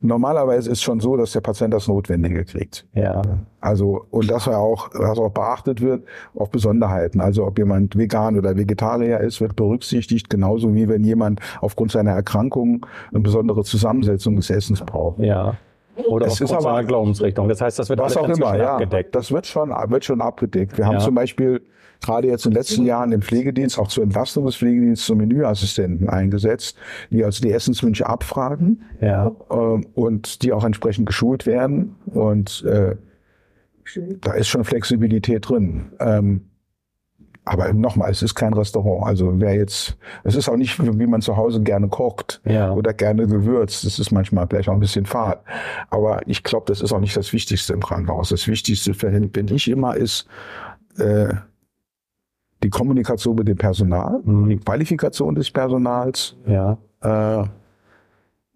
Normalerweise 0.00 0.70
ist 0.70 0.80
schon 0.80 1.00
so, 1.00 1.16
dass 1.16 1.32
der 1.32 1.40
Patient 1.40 1.74
das 1.74 1.88
Notwendige 1.88 2.44
kriegt. 2.44 2.86
Ja. 2.94 3.20
Also, 3.60 4.06
und 4.10 4.30
dass 4.30 4.46
er 4.46 4.58
auch, 4.58 4.90
dass 4.90 5.18
auch 5.18 5.32
beachtet 5.32 5.80
wird 5.80 6.04
auf 6.36 6.50
Besonderheiten. 6.52 7.20
Also, 7.20 7.44
ob 7.44 7.58
jemand 7.58 7.98
vegan 7.98 8.38
oder 8.38 8.56
Vegetarier 8.56 9.18
ist, 9.18 9.40
wird 9.40 9.56
berücksichtigt, 9.56 10.30
genauso 10.30 10.72
wie 10.72 10.88
wenn 10.88 11.02
jemand 11.02 11.40
aufgrund 11.60 11.90
seiner 11.90 12.12
Erkrankung 12.12 12.86
eine 13.10 13.18
besondere 13.18 13.64
Zusammensetzung 13.64 14.36
des 14.36 14.50
Essens 14.50 14.82
braucht. 14.82 15.18
Ja. 15.18 15.56
Oder 16.06 16.26
Das 16.26 16.40
ist 16.40 16.52
aber- 16.52 16.62
seiner 16.62 16.84
Glaubensrichtung. 16.84 17.48
Das 17.48 17.60
heißt, 17.60 17.78
das 17.78 17.88
wird 17.88 17.98
Was 18.00 18.16
auch 18.16 18.28
immer, 18.28 18.56
ja. 18.56 18.74
abgedeckt. 18.74 19.14
Das 19.14 19.32
wird 19.32 19.46
schon, 19.46 19.70
wird 19.70 20.04
schon 20.04 20.20
abgedeckt. 20.20 20.78
Wir 20.78 20.86
haben 20.86 20.94
Ja. 20.94 21.00
zum 21.00 21.14
Beispiel 21.14 21.60
gerade 22.00 22.28
jetzt 22.28 22.44
in 22.46 22.52
den 22.52 22.56
letzten 22.58 22.84
Jahren 22.86 23.10
im 23.10 23.22
Pflegedienst, 23.22 23.78
auch 23.78 23.88
zur 23.88 24.04
Entlastung 24.04 24.46
des 24.46 24.54
Pflegedienstes, 24.56 25.06
so 25.08 25.16
Menüassistenten 25.16 26.08
eingesetzt, 26.08 26.76
die 27.10 27.24
also 27.24 27.42
die 27.42 27.50
Essenswünsche 27.50 28.06
abfragen 28.06 28.82
Ja. 29.00 29.32
ähm, 29.50 29.84
und 29.94 30.42
die 30.42 30.52
auch 30.52 30.64
entsprechend 30.64 31.06
geschult 31.06 31.44
werden. 31.46 31.96
Und 32.06 32.64
äh, 32.64 32.94
da 34.20 34.32
ist 34.34 34.48
schon 34.48 34.64
Flexibilität 34.64 35.48
drin. 35.48 35.86
Ähm, 35.98 36.42
Aber 37.48 37.72
nochmal, 37.72 38.10
es 38.10 38.22
ist 38.22 38.34
kein 38.34 38.52
Restaurant. 38.52 39.06
Also 39.06 39.32
wer 39.40 39.54
jetzt, 39.54 39.96
es 40.24 40.34
ist 40.34 40.48
auch 40.48 40.56
nicht, 40.56 40.78
wie 40.78 41.06
man 41.06 41.22
zu 41.22 41.36
Hause 41.36 41.62
gerne 41.62 41.88
kocht 41.88 42.40
Ja. 42.44 42.72
oder 42.72 42.92
gerne 42.92 43.26
gewürzt. 43.26 43.84
Das 43.86 43.98
ist 43.98 44.10
manchmal 44.10 44.46
vielleicht 44.48 44.68
auch 44.68 44.74
ein 44.74 44.80
bisschen 44.80 45.06
fad. 45.06 45.42
Aber 45.90 46.20
ich 46.26 46.42
glaube, 46.44 46.66
das 46.66 46.80
ist 46.82 46.92
auch 46.92 47.00
nicht 47.00 47.16
das 47.16 47.32
Wichtigste 47.32 47.72
im 47.72 47.80
Krankenhaus. 47.80 48.28
Das 48.28 48.46
Wichtigste, 48.46 48.92
finde 48.94 49.54
ich 49.54 49.68
immer, 49.68 49.96
ist 49.96 50.26
äh, 50.98 51.32
die 52.62 52.70
Kommunikation 52.70 53.36
mit 53.36 53.48
dem 53.48 53.56
Personal, 53.56 54.20
Mhm. 54.24 54.48
die 54.48 54.56
Qualifikation 54.58 55.34
des 55.34 55.50
Personals. 55.50 56.36
Ja. 56.46 56.76
Äh, 57.00 57.44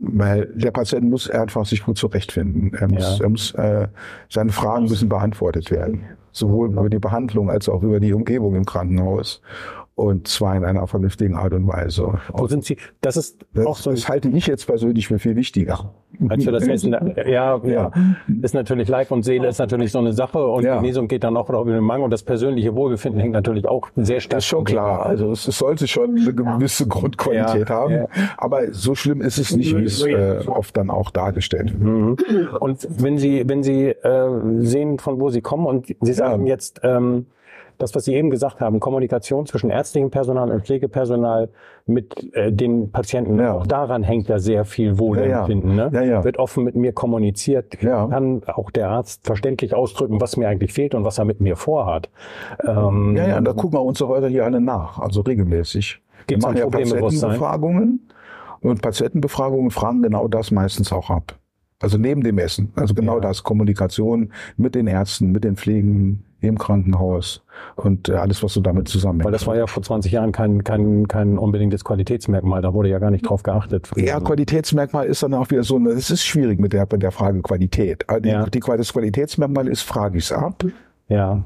weil 0.05 0.47
der 0.57 0.73
Patient 0.73 1.09
muss 1.09 1.31
einfach 1.31 1.65
sich 1.65 1.85
gut 1.85 1.97
zurechtfinden. 1.97 2.75
Er 2.75 2.89
muss, 2.89 3.19
Ja. 3.19 3.25
er 3.25 3.29
muss 3.31 3.55
äh, 3.55 3.89
seine 4.29 4.51
Fragen 4.51 4.87
müssen 4.87 5.09
beantwortet 5.09 5.71
werden. 5.71 6.03
Sowohl 6.33 6.71
über 6.71 6.89
die 6.89 6.99
Behandlung 6.99 7.51
als 7.51 7.69
auch 7.69 7.83
über 7.83 8.01
die 8.01 8.13
Umgebung 8.13 8.55
im 8.55 8.65
Krankenhaus. 8.65 9.41
Und 9.95 10.27
zwar 10.27 10.57
in 10.57 10.65
einer 10.65 10.87
vernünftigen 10.87 11.35
Art 11.35 11.53
und 11.53 11.69
Weise. 11.69 12.15
Wo 12.33 12.47
sind 12.47 12.65
Sie? 12.65 12.79
Das 13.03 13.19
ist 13.19 13.45
auch 13.59 13.75
Das, 13.77 13.83
so 13.83 13.91
ein 13.91 13.97
das 13.97 14.09
halte 14.09 14.29
ich 14.31 14.47
jetzt 14.47 14.67
persönlich 14.67 15.07
für 15.09 15.19
viel 15.19 15.37
wichtiger. 15.37 15.93
als 16.31 16.45
für 16.45 16.51
das 16.53 16.67
Essen. 16.67 16.93
Ja, 16.93 17.27
ja, 17.27 17.61
Ja. 17.63 17.91
ist 18.41 18.55
natürlich 18.55 18.89
Leib 18.89 19.11
und 19.11 19.23
Seele 19.23 19.49
ist 19.49 19.59
natürlich 19.59 19.93
so 19.93 19.99
eine 19.99 20.15
Sache 20.15 20.45
und 20.47 20.65
Ja. 20.65 20.77
Genesung 20.81 21.09
geht 21.09 21.25
dann 21.25 21.37
auch 21.37 21.49
noch 21.51 21.61
über 21.63 21.73
den 21.73 21.85
Magen 21.85 22.05
und 22.05 22.11
das 22.11 22.23
persönliche 22.23 22.75
Wohlbefinden 22.75 23.21
hängt 23.21 23.35
natürlich 23.35 23.67
auch 23.69 23.91
sehr 23.95 24.21
stark. 24.21 24.31
Das 24.39 24.45
ist 24.45 24.49
schon 24.49 24.65
klar. 24.65 25.05
Also 25.05 25.31
es, 25.31 25.47
es 25.47 25.59
sollte 25.59 25.87
schon 25.87 26.17
eine 26.17 26.33
gewisse 26.35 26.89
Grundqualität 26.89 27.69
Ja, 27.69 27.75
haben. 27.75 27.93
ja. 27.95 28.07
Aber 28.39 28.73
so 28.73 28.95
schlimm 28.95 29.21
ist 29.21 29.37
es 29.39 29.55
nicht, 29.55 29.77
wie 29.77 29.85
es 29.85 30.03
äh, 30.07 30.39
oft 30.47 30.75
dann 30.75 30.89
auch 30.89 31.11
dargestellt 31.11 31.75
wird. 31.79 32.23
Und 32.61 32.89
wenn 33.03 33.19
Sie, 33.19 33.47
wenn 33.47 33.63
Sie 33.63 33.89
äh, 33.89 34.29
sehen, 34.61 34.99
von 34.99 35.21
wo 35.21 35.29
Sie 35.29 35.43
kommen 35.43 35.67
und 35.67 35.95
Sie 36.01 36.13
sagen 36.15 36.47
jetzt, 36.47 36.81
ähm, 36.83 37.27
das, 37.83 37.95
was 37.95 38.05
Sie 38.05 38.15
eben 38.15 38.31
gesagt 38.31 38.61
haben, 38.61 38.81
Kommunikation 38.81 39.47
zwischen 39.47 39.71
ärztlichem 39.71 40.11
Personal 40.11 40.51
und 40.51 40.65
Pflegepersonal 40.65 41.49
mit 41.87 42.33
äh, 42.35 42.53
den 42.53 42.91
Patienten, 42.93 43.39
Ja. 43.39 43.55
auch 43.55 43.67
daran 43.67 44.03
hängt 44.03 44.29
ja 44.29 44.39
sehr 44.39 44.65
viel 44.65 44.99
Wohlempfinden. 44.99 45.77
Ja, 45.77 45.85
ja. 45.85 45.91
Ne? 45.91 45.97
Ja, 45.97 46.03
ja. 46.19 46.25
Wird 46.25 46.39
offen 46.39 46.65
mit 46.65 46.77
mir 46.77 46.93
kommuniziert, 46.93 47.83
Ja. 47.83 48.07
kann 48.07 48.43
auch 48.47 48.71
der 48.71 48.89
Arzt 48.91 49.27
verständlich 49.27 49.75
ausdrücken, 49.75 50.21
was 50.21 50.37
mir 50.37 50.49
eigentlich 50.49 50.73
fehlt 50.73 50.95
und 50.95 51.05
was 51.05 51.19
er 51.19 51.25
mit 51.25 51.41
mir 51.41 51.57
vorhat. 51.57 52.09
Ähm, 52.67 53.17
Ja, 53.17 53.27
ja, 53.29 53.39
und 53.39 53.45
da 53.45 53.53
gucken 53.53 53.79
auch 53.79 53.85
unsere 53.85 54.09
Häuser 54.09 54.29
hier 54.29 54.45
alle 54.45 54.61
nach, 54.61 54.99
also 54.99 55.23
regelmäßig. 55.23 56.01
Wir 56.29 56.37
ein 56.37 56.41
machen 56.41 56.57
ja? 56.59 56.67
Patientenbefragungen 56.69 58.09
und 58.61 58.81
Patientenbefragungen 58.81 59.71
fragen 59.71 60.03
genau 60.03 60.29
das 60.29 60.51
meistens 60.53 60.93
auch 60.93 61.11
ab. 61.11 61.35
Also 61.83 61.99
neben 61.99 62.23
dem 62.23 62.39
Essen. 62.39 62.73
Also 62.77 62.95
genau 62.95 63.17
Ja. 63.17 63.21
das, 63.21 63.43
Kommunikation 63.43 64.31
mit 64.57 64.75
den 64.75 64.87
Ärzten, 64.87 65.33
mit 65.33 65.45
den 65.45 65.57
Pflegen 65.57 66.25
im 66.41 66.59
Krankenhaus 66.59 67.45
und 67.77 68.09
äh, 68.09 68.15
alles, 68.15 68.43
was 68.43 68.53
so 68.53 68.61
damit 68.61 68.89
zusammenhängt. 68.89 69.25
Weil 69.27 69.33
das 69.33 69.47
war 69.47 69.57
ja 69.57 69.69
vor 69.69 69.83
20 69.83 70.11
Jahren 70.11 70.33
kein, 70.33 70.65
kein, 70.65 71.07
kein 71.07 71.39
unbedingtes 71.39 71.85
Qualitätsmerkmal. 71.85 72.63
Da 72.63 72.75
wurde 72.75 72.89
ja 72.89 72.99
gar 72.99 73.11
nicht 73.13 73.29
drauf 73.29 73.45
geachtet. 73.45 73.89
Ja, 73.97 74.19
Qualitätsmerkmal 74.19 75.07
ist 75.07 75.23
dann 75.23 75.35
auch 75.35 75.51
wieder 75.51 75.63
so, 75.63 75.79
es 75.89 76.11
ist 76.11 76.25
schwierig 76.25 76.59
mit 76.61 76.73
der, 76.73 76.89
mit 76.91 77.03
der 77.03 77.13
Frage 77.13 77.41
Qualität. 77.43 78.09
Also 78.09 78.23
Die, 78.23 78.29
Ja. 78.31 78.45
die, 78.47 78.59
das 78.61 78.93
Qualitätsmerkmal 78.93 79.69
ist, 79.69 79.83
frage 79.83 80.19
ich 80.19 80.25
es 80.25 80.33
ab, 80.33 80.65
ja. 81.13 81.43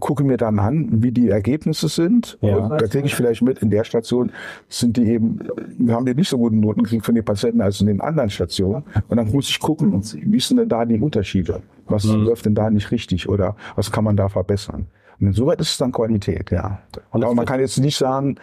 gucke 0.00 0.24
mir 0.24 0.36
dann 0.36 0.58
an, 0.58 1.02
wie 1.02 1.12
die 1.12 1.28
Ergebnisse 1.28 1.88
sind. 1.88 2.38
Ja. 2.40 2.68
Da 2.68 2.86
kriege 2.86 3.06
ich 3.06 3.14
vielleicht 3.14 3.42
mit, 3.42 3.58
in 3.58 3.70
der 3.70 3.84
Station 3.84 4.32
sind 4.68 4.96
die 4.96 5.04
eben, 5.04 5.38
wir 5.78 5.94
haben 5.94 6.04
die 6.06 6.14
nicht 6.14 6.28
so 6.28 6.38
guten 6.38 6.60
Noten 6.60 6.82
gekriegt 6.82 7.04
von 7.06 7.14
den 7.14 7.24
Patienten 7.24 7.60
als 7.60 7.80
in 7.80 7.86
den 7.86 8.00
anderen 8.00 8.30
Stationen. 8.30 8.82
Und 9.08 9.16
dann 9.16 9.30
muss 9.30 9.48
ich 9.48 9.58
gucken, 9.60 10.02
wie 10.24 10.40
sind 10.40 10.56
denn 10.58 10.68
da 10.68 10.84
die 10.84 10.98
Unterschiede? 11.00 11.62
Was 11.86 12.04
Mhm. 12.04 12.24
läuft 12.24 12.44
denn 12.46 12.54
da 12.54 12.68
nicht 12.70 12.90
richtig 12.90 13.28
oder 13.28 13.56
was 13.76 13.90
kann 13.90 14.04
man 14.04 14.16
da 14.16 14.28
verbessern? 14.28 14.86
Und 15.20 15.28
insoweit 15.28 15.60
ist 15.60 15.70
es 15.70 15.78
dann 15.78 15.90
Qualität, 15.92 16.50
ja. 16.50 16.78
Und 17.10 17.24
Aber 17.24 17.34
man 17.34 17.44
kann 17.44 17.58
jetzt 17.60 17.78
nicht 17.78 17.96
sagen, 17.96 18.36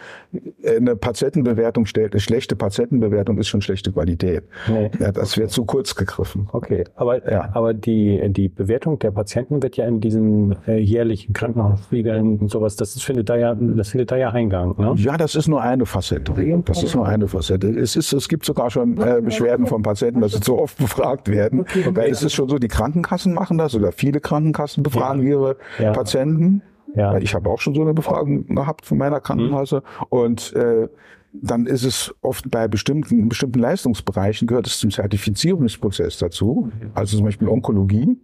eine 0.66 0.94
Patientenbewertung 0.96 1.86
stellt, 1.86 2.12
eine 2.12 2.20
schlechte 2.20 2.54
Patientenbewertung 2.56 3.38
ist 3.38 3.48
schon 3.48 3.62
schlechte 3.62 3.92
Qualität. 3.92 4.44
Nee. 4.68 4.90
Ja, 4.98 5.10
das 5.12 5.38
wäre 5.38 5.48
zu 5.48 5.64
kurz 5.64 5.94
gegriffen. 5.94 6.48
Okay, 6.52 6.84
aber, 6.96 7.30
Ja. 7.30 7.48
aber 7.54 7.72
die, 7.74 8.20
die 8.30 8.48
Bewertung 8.48 8.98
der 8.98 9.10
Patienten 9.10 9.62
wird 9.62 9.76
ja 9.76 9.86
in 9.86 10.00
diesen 10.00 10.54
äh, 10.66 10.78
jährlichen 10.78 11.32
Krankenhausregeln 11.32 12.38
und 12.38 12.50
sowas, 12.50 12.76
das 12.76 13.00
findet 13.02 13.28
da 13.30 13.36
ja, 13.36 13.54
das 13.54 13.88
findet 13.88 14.10
da 14.10 14.16
ja 14.16 14.30
Eingang, 14.30 14.74
ne? 14.78 14.94
Ja, 14.96 15.16
das 15.16 15.34
ist 15.34 15.48
nur 15.48 15.62
eine 15.62 15.86
Facette. 15.86 16.32
Das 16.64 16.82
ist 16.82 16.94
nur 16.94 17.06
eine 17.06 17.28
Facette. 17.28 17.68
Es, 17.68 17.96
ist, 17.96 18.12
es 18.12 18.28
gibt 18.28 18.44
sogar 18.44 18.70
schon 18.70 18.98
äh, 19.00 19.20
Beschwerden 19.22 19.66
von 19.66 19.82
Patienten, 19.82 20.20
dass 20.20 20.32
sie 20.32 20.40
zu 20.40 20.58
oft 20.58 20.76
befragt 20.78 21.28
werden. 21.28 21.64
Weil 21.92 22.10
es 22.10 22.22
ist 22.22 22.34
schon 22.34 22.48
so, 22.48 22.58
die 22.58 22.68
Krankenkassen 22.68 23.32
machen 23.34 23.58
das 23.58 23.74
oder 23.74 23.92
viele 23.92 24.20
Krankenkassen 24.20 24.82
befragen 24.82 25.22
ihre 25.26 25.56
Ja. 25.78 25.92
Patienten. 25.92 26.62
Ja. 26.96 27.12
Weil 27.12 27.22
Ich 27.22 27.34
habe 27.34 27.48
auch 27.48 27.60
schon 27.60 27.74
so 27.74 27.82
eine 27.82 27.94
Befragung 27.94 28.46
gehabt 28.46 28.86
von 28.86 28.98
meiner 28.98 29.20
Krankenhäuser. 29.20 29.82
Und 30.08 30.52
äh, 30.54 30.88
dann 31.32 31.66
ist 31.66 31.84
es 31.84 32.14
oft 32.22 32.50
bei 32.50 32.66
bestimmten, 32.66 33.20
in 33.20 33.28
bestimmten 33.28 33.58
Leistungsbereichen 33.58 34.48
gehört 34.48 34.66
es 34.66 34.80
zum 34.80 34.90
Zertifizierungsprozess 34.90 36.18
dazu. 36.18 36.70
Also 36.94 37.18
zum 37.18 37.26
Beispiel 37.26 37.48
Onkologie. 37.48 38.18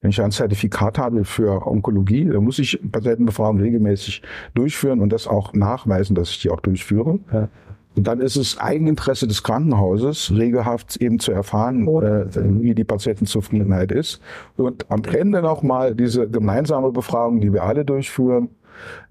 Wenn 0.00 0.10
ich 0.10 0.20
ein 0.20 0.32
Zertifikat 0.32 0.98
habe 0.98 1.24
für 1.24 1.66
Onkologie, 1.66 2.26
dann 2.26 2.44
muss 2.44 2.58
ich 2.58 2.78
Patientenbefragung 2.92 3.58
regelmäßig 3.58 4.20
durchführen 4.52 5.00
und 5.00 5.10
das 5.10 5.26
auch 5.26 5.54
nachweisen, 5.54 6.14
dass 6.14 6.28
ich 6.28 6.42
die 6.42 6.50
auch 6.50 6.60
durchführe. 6.60 7.20
Ja. 7.32 7.48
Und 7.96 8.06
dann 8.06 8.20
ist 8.20 8.36
es 8.36 8.58
Eigeninteresse 8.58 9.28
des 9.28 9.42
Krankenhauses, 9.42 10.32
regelhaft 10.34 10.96
eben 10.96 11.20
zu 11.20 11.32
erfahren, 11.32 11.86
äh, 11.86 12.26
wie 12.60 12.74
die 12.74 12.84
Patientenzufriedenheit 12.84 13.92
ist. 13.92 14.20
Und 14.56 14.90
am 14.90 15.02
Ende 15.04 15.42
nochmal 15.42 15.94
diese 15.94 16.28
gemeinsame 16.28 16.90
Befragung, 16.90 17.40
die 17.40 17.52
wir 17.52 17.62
alle 17.62 17.84
durchführen, 17.84 18.48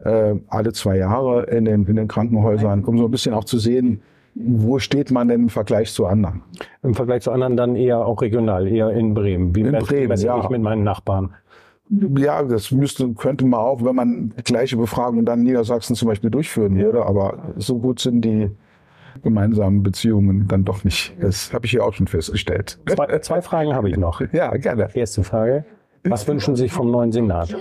äh, 0.04 0.36
alle 0.48 0.74
zwei 0.74 0.98
Jahre 0.98 1.44
in 1.44 1.66
den, 1.66 1.86
in 1.86 1.96
den 1.96 2.08
Krankenhäusern, 2.08 2.84
um 2.84 2.98
so 2.98 3.06
ein 3.06 3.12
bisschen 3.12 3.34
auch 3.34 3.46
zu 3.46 3.58
sehen, 3.58 4.02
wo 4.36 4.80
steht 4.80 5.12
man 5.12 5.28
denn 5.28 5.44
im 5.44 5.50
Vergleich 5.50 5.94
zu 5.94 6.06
anderen. 6.06 6.42
Im 6.82 6.96
Vergleich 6.96 7.22
zu 7.22 7.32
anderen 7.32 7.56
dann 7.56 7.76
eher 7.76 8.06
auch 8.06 8.22
regional, 8.22 8.68
eher 8.68 8.90
in 8.90 9.14
Bremen. 9.14 9.56
Wie 9.56 9.62
In 9.62 9.72
Bremen, 9.72 10.08
messe 10.08 10.26
ja. 10.26 10.40
ich 10.40 10.50
mit 10.50 10.62
meinen 10.62 10.84
Nachbarn. 10.84 11.34
Ja, 12.18 12.42
das 12.44 12.72
müsste, 12.72 13.14
könnte 13.14 13.46
man 13.46 13.60
auch, 13.60 13.84
wenn 13.84 13.96
man 13.96 14.34
gleiche 14.44 14.78
Befragung 14.78 15.26
dann 15.26 15.40
in 15.40 15.46
Niedersachsen 15.46 15.96
zum 15.96 16.08
Beispiel 16.08 16.32
durchführen 16.32 16.76
würde, 16.78 17.06
aber 17.06 17.54
so 17.58 17.78
gut 17.78 18.00
sind 18.00 18.26
die 18.26 18.50
gemeinsamen 19.22 19.84
Beziehungen 19.84 20.48
dann 20.48 20.64
doch 20.66 20.84
nicht. 20.84 21.16
Das 21.20 21.54
habe 21.54 21.66
ich 21.66 21.72
hier 21.72 21.84
auch 21.84 21.94
schon 21.94 22.08
festgestellt. 22.08 22.80
Zwei, 22.88 23.20
zwei 23.20 23.42
Fragen 23.42 23.74
habe 23.74 23.90
ich 23.90 23.98
noch. 23.98 24.22
Ja, 24.34 24.56
gerne. 24.58 24.90
Erste 24.94 25.24
Frage. 25.24 25.66
Was 26.06 26.28
wünschen 26.28 26.56
Sie 26.56 26.64
sich 26.64 26.72
vom 26.72 26.92
neuen 26.92 27.12
Senat? 27.12 27.56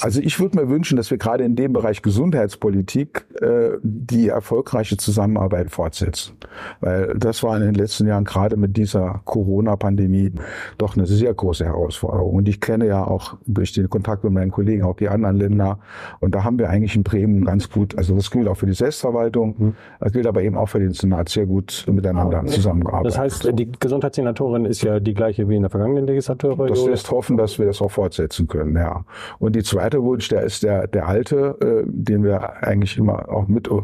Also 0.00 0.20
ich 0.20 0.38
würde 0.38 0.56
mir 0.56 0.68
wünschen, 0.68 0.96
dass 0.96 1.10
wir 1.10 1.18
gerade 1.18 1.42
in 1.42 1.56
dem 1.56 1.72
Bereich 1.72 2.00
Gesundheitspolitik 2.00 3.26
äh, 3.40 3.70
die 3.82 4.28
erfolgreiche 4.28 4.96
Zusammenarbeit 4.96 5.70
fortsetzen. 5.70 6.36
Weil 6.80 7.14
das 7.16 7.42
war 7.42 7.56
in 7.56 7.62
den 7.62 7.74
letzten 7.74 8.06
Jahren 8.06 8.24
gerade 8.24 8.56
mit 8.56 8.76
dieser 8.76 9.20
Corona-Pandemie 9.24 10.32
doch 10.78 10.96
eine 10.96 11.06
sehr 11.06 11.34
große 11.34 11.64
Herausforderung. 11.64 12.36
Und 12.36 12.48
ich 12.48 12.60
kenne 12.60 12.86
ja 12.86 13.04
auch 13.04 13.36
durch 13.46 13.72
den 13.72 13.90
Kontakt 13.90 14.22
mit 14.22 14.32
meinen 14.32 14.52
Kollegen 14.52 14.84
auch 14.84 14.96
die 14.96 15.08
anderen 15.08 15.36
Länder. 15.36 15.80
Und 16.20 16.34
da 16.34 16.44
haben 16.44 16.58
wir 16.58 16.70
eigentlich 16.70 16.94
in 16.94 17.02
Bremen 17.02 17.44
ganz 17.44 17.68
gut, 17.68 17.98
also 17.98 18.14
das 18.14 18.30
gilt 18.30 18.46
auch 18.46 18.56
für 18.56 18.66
die 18.66 18.74
Selbstverwaltung, 18.74 19.74
das 19.98 20.12
gilt 20.12 20.26
aber 20.26 20.42
eben 20.42 20.56
auch 20.56 20.68
für 20.68 20.78
den 20.78 20.92
Senat 20.92 21.28
sehr 21.28 21.46
gut 21.46 21.84
miteinander 21.90 22.46
zusammengearbeitet. 22.46 23.12
Das 23.12 23.18
heißt, 23.18 23.50
die 23.58 23.72
Gesundheitssenatorin 23.72 24.64
ist 24.66 24.82
ja 24.82 25.00
die 25.00 25.14
gleiche 25.14 25.48
wie 25.48 25.56
in 25.56 25.62
der 25.62 25.70
vergangenen 25.70 26.06
Legislaturperiode. 26.06 26.70
Das 26.70 26.86
lässt 26.86 27.10
hoffen, 27.10 27.36
dass 27.36 27.58
wir 27.58 27.66
das 27.66 27.82
auch 27.82 27.90
fortsetzen 27.90 28.46
können, 28.46 28.76
ja. 28.76 29.04
Und 29.38 29.56
die 29.56 29.62
zweite 29.62 30.02
Wunsch, 30.02 30.28
der 30.28 30.42
ist 30.42 30.62
der, 30.62 30.86
der 30.86 31.06
alte, 31.06 31.56
äh, 31.60 31.84
den 31.86 32.22
wir 32.24 32.62
eigentlich 32.62 32.96
immer 32.96 33.28
auch 33.28 33.48
mit 33.48 33.68
äh, 33.68 33.82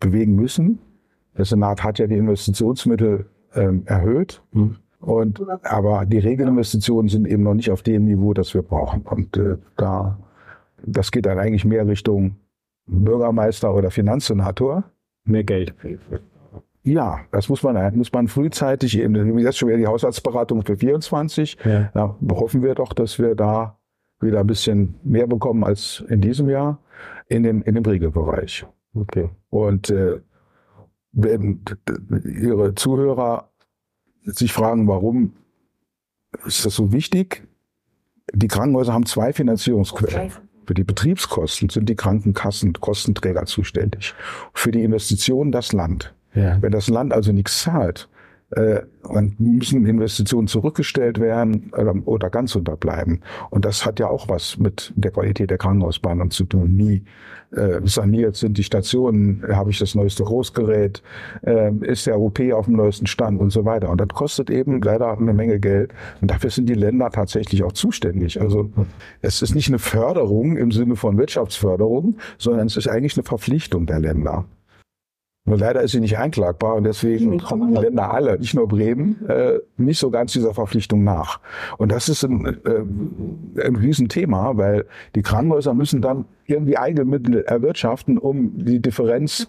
bewegen 0.00 0.34
müssen. 0.34 0.78
Der 1.36 1.44
Senat 1.44 1.82
hat 1.82 1.98
ja 1.98 2.06
die 2.06 2.16
Investitionsmittel 2.16 3.26
ähm, 3.54 3.82
erhöht. 3.86 4.42
Und, 5.00 5.42
aber 5.64 6.06
die 6.06 6.18
Regelinvestitionen 6.18 7.08
sind 7.08 7.26
eben 7.26 7.42
noch 7.42 7.54
nicht 7.54 7.70
auf 7.70 7.82
dem 7.82 8.04
Niveau, 8.04 8.32
das 8.32 8.54
wir 8.54 8.62
brauchen. 8.62 9.02
Und 9.02 9.36
äh, 9.36 9.56
da, 9.76 10.18
das 10.84 11.10
geht 11.10 11.26
dann 11.26 11.38
eigentlich 11.38 11.64
mehr 11.64 11.86
Richtung 11.86 12.36
Bürgermeister 12.86 13.74
oder 13.74 13.90
Finanzsenator. 13.90 14.84
Mehr 15.24 15.44
Geld. 15.44 15.74
Ja, 16.82 17.20
das 17.32 17.48
muss 17.48 17.62
man, 17.62 17.96
muss 17.96 18.12
man 18.12 18.28
frühzeitig 18.28 18.98
eben, 18.98 19.38
jetzt 19.38 19.56
schon 19.58 19.68
wieder 19.68 19.78
die 19.78 19.86
Haushaltsberatung 19.86 20.62
für 20.62 20.76
24. 20.76 21.56
Ja. 21.64 21.90
Da 21.94 22.16
hoffen 22.30 22.62
wir 22.62 22.74
doch, 22.74 22.92
dass 22.92 23.18
wir 23.18 23.34
da 23.34 23.78
wieder 24.24 24.40
ein 24.40 24.46
bisschen 24.46 24.94
mehr 25.04 25.26
bekommen 25.26 25.64
als 25.64 26.04
in 26.08 26.20
diesem 26.20 26.48
Jahr 26.48 26.80
in 27.28 27.42
dem, 27.42 27.62
in 27.62 27.74
dem 27.74 27.84
Regelbereich. 27.84 28.66
Okay. 28.94 29.28
Und 29.50 29.90
äh, 29.90 30.20
wenn 31.12 31.60
Ihre 32.24 32.74
Zuhörer 32.74 33.50
sich 34.24 34.52
fragen, 34.52 34.88
warum 34.88 35.34
ist 36.46 36.64
das 36.64 36.74
so 36.74 36.92
wichtig? 36.92 37.46
Die 38.32 38.48
Krankenhäuser 38.48 38.92
haben 38.92 39.06
zwei 39.06 39.32
Finanzierungsquellen. 39.32 40.32
Für 40.66 40.74
die 40.74 40.84
Betriebskosten 40.84 41.68
sind 41.68 41.88
die 41.88 41.94
Krankenkassen 41.94 42.72
Kostenträger 42.72 43.44
zuständig. 43.44 44.14
Für 44.54 44.70
die 44.70 44.82
Investitionen 44.82 45.52
das 45.52 45.72
Land. 45.72 46.14
Ja. 46.34 46.60
Wenn 46.62 46.72
das 46.72 46.88
Land 46.88 47.12
also 47.12 47.32
nichts 47.32 47.62
zahlt, 47.62 48.08
äh, 48.50 48.82
dann 49.02 49.34
müssen 49.38 49.86
Investitionen 49.86 50.46
zurückgestellt 50.46 51.20
werden 51.20 51.72
oder, 51.76 51.94
oder 52.04 52.30
ganz 52.30 52.54
unterbleiben. 52.54 53.20
Und 53.50 53.64
das 53.64 53.84
hat 53.84 53.98
ja 53.98 54.08
auch 54.08 54.28
was 54.28 54.58
mit 54.58 54.92
der 54.96 55.10
Qualität 55.10 55.50
der 55.50 55.58
Krankenhausbehandlung 55.58 56.30
zu 56.30 56.44
tun. 56.44 56.78
Wie 56.78 57.04
äh, 57.56 57.80
saniert 57.84 58.36
sind 58.36 58.58
die 58.58 58.64
Stationen, 58.64 59.44
habe 59.48 59.70
ich 59.70 59.78
das 59.78 59.94
neueste 59.94 60.24
Großgerät, 60.24 61.02
äh, 61.42 61.72
ist 61.82 62.06
der 62.06 62.18
OP 62.18 62.40
auf 62.52 62.66
dem 62.66 62.76
neuesten 62.76 63.06
Stand 63.06 63.40
und 63.40 63.50
so 63.50 63.64
weiter. 63.64 63.90
Und 63.90 64.00
das 64.00 64.08
kostet 64.08 64.50
eben 64.50 64.80
leider 64.82 65.16
eine 65.16 65.34
Menge 65.34 65.58
Geld. 65.58 65.92
Und 66.20 66.30
dafür 66.30 66.50
sind 66.50 66.68
die 66.68 66.74
Länder 66.74 67.10
tatsächlich 67.10 67.62
auch 67.62 67.72
zuständig. 67.72 68.40
Also 68.40 68.70
es 69.20 69.42
ist 69.42 69.54
nicht 69.54 69.68
eine 69.68 69.78
Förderung 69.78 70.56
im 70.56 70.72
Sinne 70.72 70.96
von 70.96 71.18
Wirtschaftsförderung, 71.18 72.16
sondern 72.38 72.66
es 72.66 72.76
ist 72.76 72.88
eigentlich 72.88 73.16
eine 73.16 73.24
Verpflichtung 73.24 73.86
der 73.86 74.00
Länder. 74.00 74.44
Nur 75.46 75.58
leider 75.58 75.82
ist 75.82 75.92
sie 75.92 76.00
nicht 76.00 76.16
einklagbar 76.16 76.74
und 76.74 76.84
deswegen 76.84 77.38
kommen 77.38 77.74
die 77.74 77.80
Länder 77.80 78.10
alle, 78.10 78.38
nicht 78.38 78.54
nur 78.54 78.66
Bremen, 78.66 79.28
äh, 79.28 79.58
nicht 79.76 79.98
so 79.98 80.10
ganz 80.10 80.32
dieser 80.32 80.54
Verpflichtung 80.54 81.04
nach. 81.04 81.38
Und 81.76 81.92
das 81.92 82.08
ist 82.08 82.24
ein, 82.24 82.46
äh, 82.46 83.60
ein 83.66 83.76
Riesenthema, 83.76 84.56
weil 84.56 84.86
die 85.14 85.20
Krankenhäuser 85.20 85.74
müssen 85.74 86.00
dann 86.00 86.24
irgendwie 86.46 86.78
eigene 86.78 87.04
Mittel 87.04 87.42
erwirtschaften, 87.42 88.16
um 88.16 88.64
die 88.64 88.80
Differenz 88.80 89.46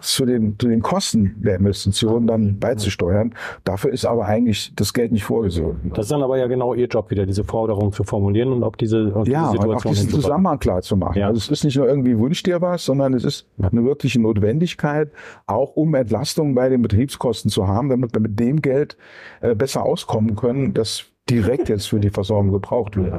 zu 0.00 0.26
den, 0.26 0.58
zu 0.58 0.68
den 0.68 0.82
Kosten 0.82 1.36
der 1.42 1.56
Investition 1.56 2.26
dann 2.26 2.58
beizusteuern. 2.58 3.34
Dafür 3.64 3.92
ist 3.92 4.04
aber 4.04 4.26
eigentlich 4.26 4.72
das 4.76 4.92
Geld 4.92 5.12
nicht 5.12 5.24
vorgesehen. 5.24 5.92
Das 5.94 6.06
ist 6.06 6.12
dann 6.12 6.22
aber 6.22 6.38
ja 6.38 6.46
genau 6.46 6.74
Ihr 6.74 6.86
Job 6.86 7.10
wieder, 7.10 7.26
diese 7.26 7.44
Forderung 7.44 7.92
zu 7.92 8.04
formulieren 8.04 8.52
und 8.52 8.62
ob 8.62 8.76
diese, 8.76 9.12
ob 9.14 9.26
ja, 9.28 9.40
diese 9.40 9.52
Situation 9.52 9.68
und 9.68 9.76
auch 9.76 9.82
diesen 9.82 10.10
Zusammenhang 10.10 10.58
klar 10.58 10.82
zu 10.82 10.96
machen. 10.96 11.18
Ja. 11.18 11.28
Also 11.28 11.38
es 11.38 11.48
ist 11.48 11.64
nicht 11.64 11.76
nur 11.76 11.88
irgendwie 11.88 12.18
Wunsch 12.18 12.42
dir 12.42 12.60
was, 12.60 12.84
sondern 12.84 13.14
es 13.14 13.24
ist 13.24 13.46
eine 13.60 13.84
wirkliche 13.84 14.20
Notwendigkeit, 14.20 15.10
auch 15.46 15.76
um 15.76 15.94
Entlastung 15.94 16.54
bei 16.54 16.68
den 16.68 16.82
Betriebskosten 16.82 17.50
zu 17.50 17.68
haben, 17.68 17.88
damit 17.88 18.14
wir 18.14 18.20
mit 18.20 18.38
dem 18.38 18.60
Geld 18.62 18.96
äh, 19.40 19.54
besser 19.54 19.84
auskommen 19.84 20.36
können, 20.36 20.74
das 20.74 21.04
direkt 21.28 21.68
jetzt 21.68 21.86
für 21.86 22.00
die 22.00 22.10
Versorgung 22.10 22.52
gebraucht 22.52 22.96
wird. 22.96 23.12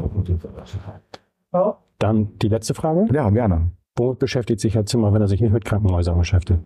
Dann 2.00 2.38
die 2.40 2.50
letzte 2.50 2.74
Frage. 2.74 3.08
Ja, 3.14 3.30
gerne. 3.30 3.72
Womit 3.98 4.20
beschäftigt 4.20 4.60
sich 4.60 4.76
Herr 4.76 4.86
Zimmer, 4.86 5.14
wenn 5.14 5.22
er 5.22 5.28
sich 5.28 5.42
nicht 5.42 5.54
mit 5.54 5.64
Krankenhäusern 5.64 6.18
beschäftigt? 6.18 6.60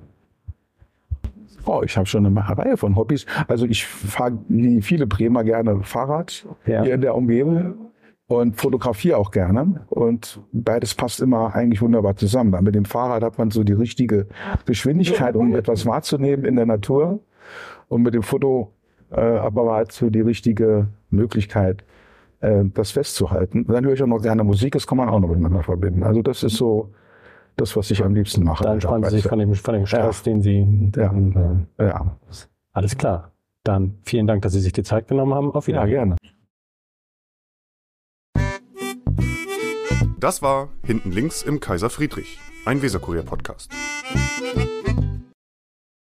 Oh, 1.65 1.81
ich 1.83 1.95
habe 1.95 2.07
schon 2.07 2.25
eine 2.25 2.57
Reihe 2.57 2.77
von 2.77 2.95
Hobbys. 2.95 3.25
Also 3.47 3.65
ich 3.65 3.85
fahre 3.85 4.39
wie 4.47 4.81
viele 4.81 5.05
Bremer 5.05 5.43
gerne 5.43 5.83
Fahrrad 5.83 6.47
ja. 6.65 6.83
hier 6.83 6.95
in 6.95 7.01
der 7.01 7.15
Umgebung 7.15 7.75
und 8.27 8.55
fotografiere 8.55 9.17
auch 9.17 9.29
gerne. 9.29 9.81
Und 9.89 10.41
beides 10.51 10.95
passt 10.95 11.21
immer 11.21 11.53
eigentlich 11.53 11.81
wunderbar 11.81 12.15
zusammen. 12.15 12.63
Mit 12.63 12.73
dem 12.73 12.85
Fahrrad 12.85 13.21
hat 13.21 13.37
man 13.37 13.51
so 13.51 13.63
die 13.63 13.73
richtige 13.73 14.27
Geschwindigkeit, 14.65 15.35
um 15.35 15.55
etwas 15.55 15.85
wahrzunehmen 15.85 16.45
in 16.45 16.55
der 16.55 16.65
Natur. 16.65 17.19
Und 17.87 18.01
mit 18.01 18.15
dem 18.15 18.23
Foto 18.23 18.73
äh, 19.11 19.19
aber 19.19 19.73
halt 19.73 19.91
so 19.91 20.09
die 20.09 20.21
richtige 20.21 20.87
Möglichkeit, 21.09 21.83
äh, 22.41 22.63
das 22.73 22.91
festzuhalten. 22.91 23.63
Und 23.63 23.73
dann 23.73 23.85
höre 23.85 23.93
ich 23.93 24.03
auch 24.03 24.07
noch 24.07 24.21
gerne 24.21 24.43
Musik, 24.43 24.73
das 24.73 24.87
kann 24.87 24.97
man 24.97 25.09
auch 25.09 25.19
noch 25.19 25.29
miteinander 25.29 25.63
verbinden. 25.63 26.03
Also 26.03 26.21
das 26.21 26.43
ist 26.43 26.55
so 26.55 26.89
das, 27.55 27.75
was 27.75 27.91
ich 27.91 28.03
am 28.03 28.15
liebsten 28.15 28.43
mache. 28.43 28.63
Dann 28.63 28.81
spannen 28.81 29.03
Sie 29.09 29.17
sich 29.17 29.27
von 29.27 29.39
dem, 29.39 29.53
von 29.53 29.73
dem 29.73 29.85
Stress, 29.85 30.23
ja. 30.25 30.31
den 30.31 30.41
Sie. 30.41 30.91
Ja. 30.95 31.13
Äh, 31.77 31.87
ja. 31.87 32.17
Alles 32.73 32.97
klar. 32.97 33.31
Dann 33.63 33.97
vielen 34.03 34.27
Dank, 34.27 34.41
dass 34.41 34.53
Sie 34.53 34.61
sich 34.61 34.73
die 34.73 34.83
Zeit 34.83 35.07
genommen 35.07 35.33
haben. 35.33 35.51
Auf 35.51 35.67
Wiedersehen. 35.67 35.91
Ja, 35.91 36.03
gerne. 36.03 36.15
Das 40.19 40.41
war 40.41 40.69
Hinten 40.83 41.11
links 41.11 41.43
im 41.43 41.59
Kaiser 41.59 41.89
Friedrich, 41.89 42.39
ein 42.65 42.81
Weserkurier-Podcast. 42.81 43.71